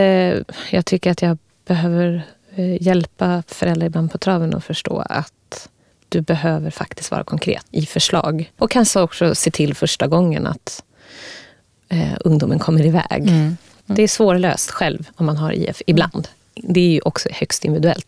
jag 0.71 0.85
tycker 0.85 1.11
att 1.11 1.21
jag 1.21 1.37
behöver 1.65 2.25
eh, 2.55 2.81
hjälpa 2.81 3.43
föräldrar 3.47 3.87
ibland 3.87 4.11
på 4.11 4.17
traven 4.17 4.55
att 4.55 4.63
förstå 4.63 5.03
att 5.09 5.69
du 6.09 6.21
behöver 6.21 6.71
faktiskt 6.71 7.11
vara 7.11 7.23
konkret 7.23 7.65
i 7.71 7.85
förslag. 7.85 8.51
Och 8.57 8.71
kanske 8.71 9.01
också 9.01 9.35
se 9.35 9.51
till 9.51 9.75
första 9.75 10.07
gången 10.07 10.47
att 10.47 10.83
eh, 11.89 12.13
ungdomen 12.19 12.59
kommer 12.59 12.85
iväg. 12.85 13.21
Mm. 13.21 13.35
Mm. 13.35 13.57
Det 13.85 14.03
är 14.03 14.07
svårlöst 14.07 14.71
själv 14.71 15.07
om 15.15 15.25
man 15.25 15.37
har 15.37 15.51
IF, 15.51 15.81
ibland. 15.87 16.27
Det 16.55 16.79
är 16.79 16.89
ju 16.89 17.01
också 17.01 17.29
högst 17.31 17.65
individuellt. 17.65 18.07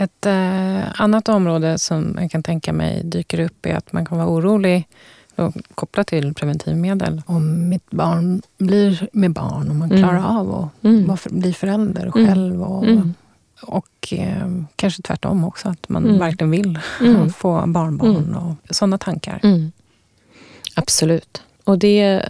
Ett 0.00 0.26
eh, 0.26 1.00
annat 1.00 1.28
område 1.28 1.78
som 1.78 2.16
jag 2.20 2.30
kan 2.30 2.42
tänka 2.42 2.72
mig 2.72 3.02
dyker 3.04 3.40
upp 3.40 3.66
är 3.66 3.74
att 3.74 3.92
man 3.92 4.06
kan 4.06 4.18
vara 4.18 4.28
orolig 4.28 4.88
kopplat 5.74 6.06
till 6.06 6.34
preventivmedel. 6.34 7.22
Om 7.26 7.68
mitt 7.68 7.90
barn 7.90 8.42
blir 8.58 9.08
med 9.12 9.32
barn 9.32 9.68
och 9.68 9.76
man 9.76 9.90
mm. 9.92 10.02
klarar 10.02 10.18
mm. 10.18 10.36
av 10.36 10.54
att 10.54 10.84
mm. 10.84 11.40
bli 11.40 11.52
förälder 11.52 12.12
mm. 12.14 12.26
själv. 12.26 12.62
Och, 12.62 12.84
mm. 12.84 13.14
och 13.62 14.12
eh, 14.12 14.48
kanske 14.76 15.02
tvärtom 15.02 15.44
också, 15.44 15.68
att 15.68 15.88
man 15.88 16.04
mm. 16.04 16.18
verkligen 16.18 16.50
vill 16.50 16.78
få 17.36 17.64
barnbarn 17.66 18.34
och 18.34 18.74
sådana 18.76 18.98
tankar. 18.98 19.40
Absolut. 20.74 21.42
Och 21.64 21.78
det, 21.78 22.28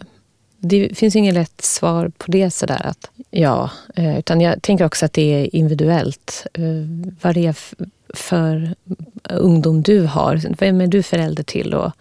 det 0.59 0.99
finns 0.99 1.16
inget 1.16 1.35
lätt 1.35 1.61
svar 1.61 2.09
på 2.18 2.31
det 2.31 2.51
sådär 2.51 2.87
att 2.87 3.11
ja, 3.31 3.71
eh, 3.94 4.18
utan 4.18 4.40
jag 4.40 4.62
tänker 4.62 4.85
också 4.85 5.07
att 5.07 5.12
det 5.12 5.35
är 5.35 5.57
individuellt. 5.57 6.47
Eh, 6.55 6.64
vad 7.23 7.35
det 7.35 7.47
är 7.47 7.57
för 8.14 8.75
ungdom 9.31 9.83
du 9.83 10.05
har. 10.05 10.40
Vem 10.59 10.81
är 10.81 10.87
du 10.87 11.03
förälder 11.03 11.42
till? 11.42 11.75
Och 11.75 11.92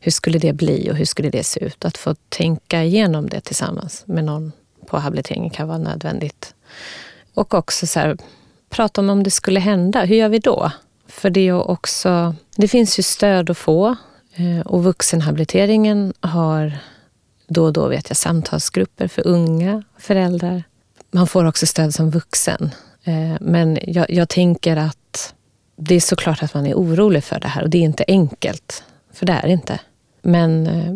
hur 0.00 0.12
skulle 0.12 0.38
det 0.38 0.52
bli 0.52 0.90
och 0.90 0.96
hur 0.96 1.04
skulle 1.04 1.30
det 1.30 1.44
se 1.44 1.64
ut? 1.64 1.84
Att 1.84 1.96
få 1.96 2.14
tänka 2.28 2.84
igenom 2.84 3.28
det 3.28 3.40
tillsammans 3.40 4.02
med 4.06 4.24
någon 4.24 4.52
på 4.86 4.98
habiliteringen 4.98 5.50
kan 5.50 5.68
vara 5.68 5.78
nödvändigt. 5.78 6.54
Och 7.34 7.54
också 7.54 7.86
så 7.86 8.00
här, 8.00 8.16
prata 8.70 9.00
om 9.00 9.10
om 9.10 9.22
det 9.22 9.30
skulle 9.30 9.60
hända, 9.60 10.04
hur 10.04 10.16
gör 10.16 10.28
vi 10.28 10.38
då? 10.38 10.72
För 11.08 11.30
det, 11.30 11.40
är 11.40 11.70
också, 11.70 12.34
det 12.56 12.68
finns 12.68 12.98
ju 12.98 13.02
stöd 13.02 13.50
att 13.50 13.58
få 13.58 13.96
eh, 14.34 14.66
och 14.66 14.84
vuxenhabiliteringen 14.84 16.12
har 16.20 16.78
då 17.48 17.64
och 17.64 17.72
då 17.72 17.88
vet 17.88 18.10
jag 18.10 18.16
samtalsgrupper 18.16 19.08
för 19.08 19.26
unga 19.26 19.82
föräldrar. 19.98 20.62
Man 21.10 21.26
får 21.26 21.44
också 21.44 21.66
stöd 21.66 21.94
som 21.94 22.10
vuxen. 22.10 22.70
Eh, 23.04 23.36
men 23.40 23.78
jag, 23.82 24.10
jag 24.10 24.28
tänker 24.28 24.76
att 24.76 25.34
det 25.76 25.94
är 25.94 26.00
såklart 26.00 26.42
att 26.42 26.54
man 26.54 26.66
är 26.66 26.74
orolig 26.74 27.24
för 27.24 27.40
det 27.40 27.48
här 27.48 27.62
och 27.62 27.70
det 27.70 27.78
är 27.78 27.82
inte 27.82 28.04
enkelt. 28.08 28.84
För 29.12 29.26
det 29.26 29.32
är 29.32 29.42
det 29.42 29.52
inte. 29.52 29.80
Men 30.22 30.66
eh, 30.66 30.94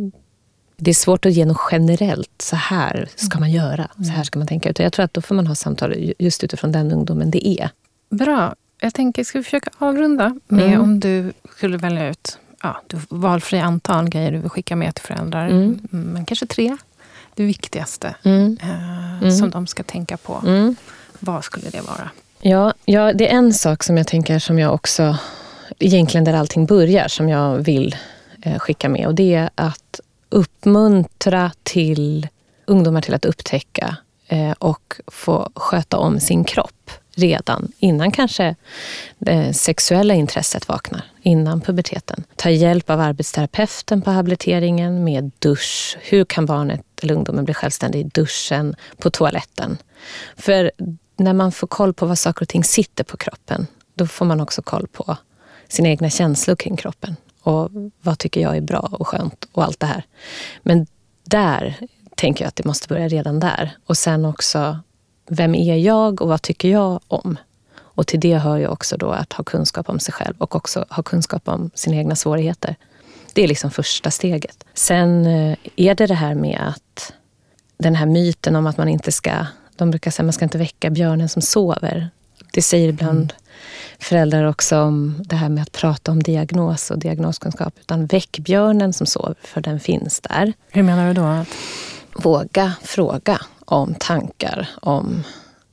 det 0.76 0.90
är 0.90 0.94
svårt 0.94 1.26
att 1.26 1.32
ge 1.32 1.44
något 1.44 1.68
generellt, 1.70 2.42
så 2.42 2.56
här 2.56 3.08
ska 3.14 3.40
man 3.40 3.50
göra, 3.50 3.90
så 3.96 4.10
här 4.10 4.24
ska 4.24 4.38
man 4.38 4.48
tänka. 4.48 4.68
Utan 4.68 4.84
jag 4.84 4.92
tror 4.92 5.04
att 5.04 5.14
då 5.14 5.20
får 5.20 5.34
man 5.34 5.46
ha 5.46 5.54
samtal 5.54 6.12
just 6.18 6.44
utifrån 6.44 6.72
den 6.72 6.92
ungdomen 6.92 7.30
det 7.30 7.48
är. 7.48 7.70
Bra. 8.10 8.54
Jag 8.80 8.94
tänker, 8.94 9.24
ska 9.24 9.38
vi 9.38 9.44
försöka 9.44 9.70
avrunda 9.78 10.40
med 10.48 10.66
mm. 10.66 10.80
om 10.80 11.00
du 11.00 11.32
skulle 11.56 11.76
välja 11.76 12.08
ut 12.08 12.38
ja, 12.62 12.80
du 12.86 12.98
valfri 13.08 13.58
antal 13.58 14.08
grejer 14.08 14.32
du 14.32 14.38
vill 14.38 14.50
skicka 14.50 14.76
med 14.76 14.94
till 14.94 15.04
föräldrar. 15.04 15.46
Mm. 15.46 15.80
Men 15.90 16.24
kanske 16.24 16.46
tre. 16.46 16.76
Det 17.34 17.44
viktigaste 17.44 18.14
mm. 18.22 18.58
Eh, 18.62 19.22
mm. 19.22 19.30
som 19.30 19.50
de 19.50 19.66
ska 19.66 19.82
tänka 19.82 20.16
på. 20.16 20.42
Mm. 20.46 20.76
Vad 21.18 21.44
skulle 21.44 21.70
det 21.70 21.80
vara? 21.80 22.10
Ja, 22.40 22.74
ja, 22.84 23.12
det 23.12 23.32
är 23.32 23.36
en 23.36 23.54
sak 23.54 23.82
som 23.82 23.96
jag 23.96 24.06
tänker 24.06 24.38
som 24.38 24.58
jag 24.58 24.74
också, 24.74 25.16
egentligen 25.78 26.24
där 26.24 26.32
allting 26.34 26.66
börjar, 26.66 27.08
som 27.08 27.28
jag 27.28 27.56
vill 27.56 27.96
eh, 28.42 28.58
skicka 28.58 28.88
med. 28.88 29.06
Och 29.06 29.14
det 29.14 29.34
är 29.34 29.50
att 29.54 30.00
uppmuntra 30.28 31.50
till 31.62 32.28
ungdomar 32.66 33.00
till 33.00 33.14
att 33.14 33.24
upptäcka 33.24 33.96
eh, 34.28 34.52
och 34.58 35.00
få 35.06 35.50
sköta 35.54 35.98
om 35.98 36.20
sin 36.20 36.44
kropp 36.44 36.90
redan 37.14 37.72
innan 37.78 38.10
kanske 38.10 38.56
det 39.18 39.54
sexuella 39.54 40.14
intresset 40.14 40.68
vaknar, 40.68 41.04
innan 41.22 41.60
puberteten. 41.60 42.24
Ta 42.36 42.50
hjälp 42.50 42.90
av 42.90 43.00
arbetsterapeuten 43.00 44.02
på 44.02 44.10
habiliteringen 44.10 45.04
med 45.04 45.30
dusch. 45.38 45.96
Hur 46.00 46.24
kan 46.24 46.46
barnet 46.46 46.84
eller 47.02 47.14
ungdomen 47.14 47.44
bli 47.44 47.54
självständig 47.54 48.00
i 48.00 48.10
duschen, 48.14 48.76
på 48.98 49.10
toaletten? 49.10 49.78
För 50.36 50.72
när 51.16 51.32
man 51.32 51.52
får 51.52 51.66
koll 51.66 51.94
på 51.94 52.06
vad 52.06 52.18
saker 52.18 52.42
och 52.42 52.48
ting 52.48 52.64
sitter 52.64 53.04
på 53.04 53.16
kroppen, 53.16 53.66
då 53.94 54.06
får 54.06 54.24
man 54.24 54.40
också 54.40 54.62
koll 54.62 54.86
på 54.86 55.16
sina 55.68 55.88
egna 55.88 56.10
känslor 56.10 56.56
kring 56.56 56.76
kroppen. 56.76 57.16
Och 57.42 57.70
vad 58.02 58.18
tycker 58.18 58.40
jag 58.40 58.56
är 58.56 58.60
bra 58.60 58.88
och 58.92 59.08
skönt 59.08 59.48
och 59.52 59.64
allt 59.64 59.80
det 59.80 59.86
här. 59.86 60.04
Men 60.62 60.86
där 61.24 61.76
tänker 62.16 62.44
jag 62.44 62.48
att 62.48 62.56
det 62.56 62.64
måste 62.64 62.88
börja 62.88 63.08
redan 63.08 63.40
där. 63.40 63.76
Och 63.86 63.96
sen 63.96 64.24
också 64.24 64.78
vem 65.34 65.54
är 65.54 65.76
jag 65.76 66.22
och 66.22 66.28
vad 66.28 66.42
tycker 66.42 66.68
jag 66.68 67.00
om? 67.08 67.38
Och 67.78 68.06
till 68.06 68.20
det 68.20 68.38
hör 68.38 68.56
ju 68.56 68.66
också 68.66 68.96
då 68.96 69.10
att 69.10 69.32
ha 69.32 69.44
kunskap 69.44 69.88
om 69.88 69.98
sig 69.98 70.14
själv 70.14 70.34
och 70.38 70.56
också 70.56 70.84
ha 70.90 71.02
kunskap 71.02 71.48
om 71.48 71.70
sina 71.74 71.96
egna 71.96 72.16
svårigheter. 72.16 72.76
Det 73.32 73.44
är 73.44 73.48
liksom 73.48 73.70
första 73.70 74.10
steget. 74.10 74.64
Sen 74.74 75.26
eh, 75.26 75.56
är 75.76 75.94
det 75.94 76.06
det 76.06 76.14
här 76.14 76.34
med 76.34 76.60
att 76.68 77.12
den 77.78 77.94
här 77.94 78.06
myten 78.06 78.56
om 78.56 78.66
att 78.66 78.76
man 78.76 78.88
inte 78.88 79.12
ska, 79.12 79.46
de 79.76 79.90
brukar 79.90 80.10
säga 80.10 80.24
man 80.24 80.32
ska 80.32 80.44
inte 80.44 80.58
väcka 80.58 80.90
björnen 80.90 81.28
som 81.28 81.42
sover. 81.42 82.10
Det 82.52 82.62
säger 82.62 82.88
ibland 82.88 83.18
mm. 83.18 83.36
föräldrar 83.98 84.44
också 84.44 84.80
om 84.80 85.22
det 85.26 85.36
här 85.36 85.48
med 85.48 85.62
att 85.62 85.72
prata 85.72 86.12
om 86.12 86.22
diagnos 86.22 86.90
och 86.90 86.98
diagnoskunskap. 86.98 87.74
Utan 87.80 88.06
väck 88.06 88.38
björnen 88.38 88.92
som 88.92 89.06
sover, 89.06 89.36
för 89.42 89.60
den 89.60 89.80
finns 89.80 90.20
där. 90.20 90.52
Hur 90.70 90.82
menar 90.82 91.08
du 91.08 91.14
då? 91.14 91.44
Våga 92.14 92.72
fråga 92.82 93.40
om 93.64 93.94
tankar 93.94 94.68
om 94.80 95.24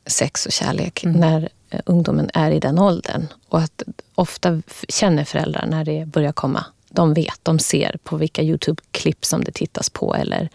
sex 0.05 0.45
och 0.45 0.51
kärlek 0.51 1.03
mm. 1.03 1.19
när 1.19 1.49
eh, 1.69 1.79
ungdomen 1.85 2.29
är 2.33 2.51
i 2.51 2.59
den 2.59 2.79
åldern. 2.79 3.27
Och 3.49 3.59
att 3.59 3.83
ofta 4.15 4.61
känner 4.89 5.23
föräldrar 5.23 5.65
när 5.65 5.85
det 5.85 6.05
börjar 6.05 6.31
komma. 6.31 6.65
De 6.89 7.13
vet, 7.13 7.39
de 7.43 7.59
ser 7.59 7.97
på 8.03 8.17
vilka 8.17 8.41
Youtube-klipp 8.41 9.25
som 9.25 9.43
det 9.43 9.51
tittas 9.51 9.89
på 9.89 10.15
eller 10.15 10.49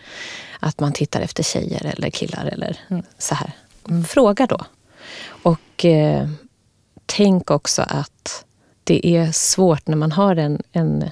att 0.60 0.80
man 0.80 0.92
tittar 0.92 1.20
efter 1.20 1.42
tjejer 1.42 1.86
eller 1.86 2.10
killar 2.10 2.46
eller 2.46 2.80
mm. 2.88 3.02
så 3.18 3.34
här. 3.34 3.52
Mm. 3.88 4.04
Fråga 4.04 4.46
då. 4.46 4.60
Och 5.26 5.84
eh, 5.84 6.28
tänk 7.06 7.50
också 7.50 7.82
att 7.82 8.44
det 8.84 9.06
är 9.06 9.32
svårt 9.32 9.86
när 9.86 9.96
man 9.96 10.12
har 10.12 10.36
en, 10.36 10.62
en 10.72 11.10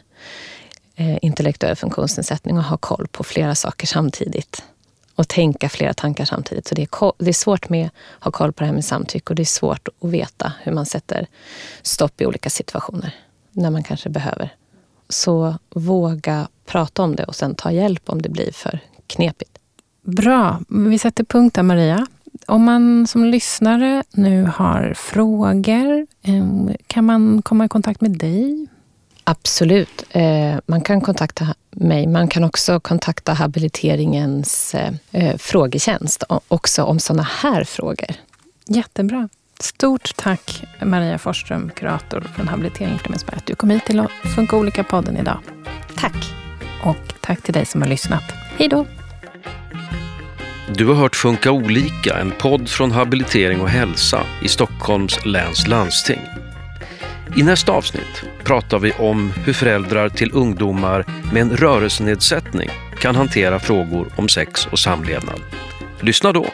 Eh, 0.96 1.18
intellektuell 1.22 1.76
funktionsnedsättning 1.76 2.58
och 2.58 2.64
ha 2.64 2.76
koll 2.76 3.06
på 3.12 3.24
flera 3.24 3.54
saker 3.54 3.86
samtidigt 3.86 4.64
och 5.14 5.28
tänka 5.28 5.68
flera 5.68 5.94
tankar 5.94 6.24
samtidigt. 6.24 6.66
Så 6.66 6.74
det 6.74 6.82
är, 6.82 7.12
det 7.24 7.28
är 7.28 7.32
svårt 7.32 7.68
med 7.68 7.86
att 8.18 8.24
ha 8.24 8.30
koll 8.30 8.52
på 8.52 8.60
det 8.60 8.66
här 8.66 8.74
med 8.74 8.84
samtycke 8.84 9.30
och 9.30 9.34
det 9.34 9.42
är 9.42 9.44
svårt 9.44 9.88
att 10.00 10.10
veta 10.10 10.52
hur 10.62 10.72
man 10.72 10.86
sätter 10.86 11.26
stopp 11.82 12.20
i 12.20 12.26
olika 12.26 12.50
situationer 12.50 13.14
när 13.50 13.70
man 13.70 13.82
kanske 13.82 14.08
behöver. 14.08 14.54
Så 15.08 15.54
våga 15.70 16.48
prata 16.66 17.02
om 17.02 17.16
det 17.16 17.24
och 17.24 17.34
sen 17.34 17.54
ta 17.54 17.72
hjälp 17.72 18.02
om 18.06 18.22
det 18.22 18.28
blir 18.28 18.52
för 18.52 18.80
knepigt. 19.06 19.58
Bra. 20.02 20.60
Vi 20.68 20.98
sätter 20.98 21.24
punkt 21.24 21.54
där, 21.54 21.62
Maria. 21.62 22.06
Om 22.46 22.64
man 22.64 23.06
som 23.06 23.24
lyssnare 23.24 24.02
nu 24.10 24.44
har 24.54 24.94
frågor, 24.96 26.06
eh, 26.22 26.74
kan 26.86 27.04
man 27.04 27.42
komma 27.42 27.64
i 27.64 27.68
kontakt 27.68 28.00
med 28.00 28.10
dig? 28.10 28.68
Absolut. 29.24 30.04
Eh, 30.10 30.56
man 30.66 30.80
kan 30.80 31.00
kontakta 31.00 31.54
mig. 31.70 32.06
Man 32.06 32.28
kan 32.28 32.44
också 32.44 32.80
kontakta 32.80 33.32
habiliteringens 33.32 34.74
eh, 34.74 34.92
eh, 35.12 35.36
frågetjänst 35.38 36.22
också 36.48 36.82
om 36.82 36.98
sådana 36.98 37.22
här 37.22 37.64
frågor. 37.64 38.08
Jättebra. 38.66 39.28
Stort 39.60 40.16
tack 40.16 40.64
Maria 40.82 41.18
Forsström, 41.18 41.70
kurator 41.70 42.20
från 42.36 42.48
Habilitering 42.48 42.98
Flemingsberg, 42.98 43.36
att 43.36 43.46
du 43.46 43.54
kom 43.54 43.70
hit 43.70 43.84
till 43.84 44.06
Funka 44.34 44.56
olika-podden 44.56 45.16
idag. 45.16 45.38
Tack. 45.96 46.32
Och 46.84 47.14
tack 47.20 47.42
till 47.42 47.54
dig 47.54 47.66
som 47.66 47.82
har 47.82 47.88
lyssnat. 47.88 48.24
Hej 48.58 48.68
då! 48.68 48.86
Du 50.74 50.86
har 50.86 50.94
hört 50.94 51.16
Funka 51.16 51.50
olika, 51.50 52.18
en 52.18 52.32
podd 52.38 52.68
från 52.68 52.90
Habilitering 52.90 53.60
och 53.60 53.68
hälsa 53.68 54.26
i 54.42 54.48
Stockholms 54.48 55.24
läns 55.26 55.66
landsting. 55.66 56.41
I 57.36 57.42
nästa 57.42 57.72
avsnitt 57.72 58.24
pratar 58.44 58.78
vi 58.78 58.92
om 58.92 59.32
hur 59.44 59.52
föräldrar 59.52 60.08
till 60.08 60.30
ungdomar 60.32 61.04
med 61.32 61.42
en 61.42 61.56
rörelsenedsättning 61.56 62.70
kan 63.00 63.16
hantera 63.16 63.58
frågor 63.58 64.12
om 64.16 64.28
sex 64.28 64.66
och 64.66 64.78
samlevnad. 64.78 65.40
Lyssna 66.00 66.32
då! 66.32 66.46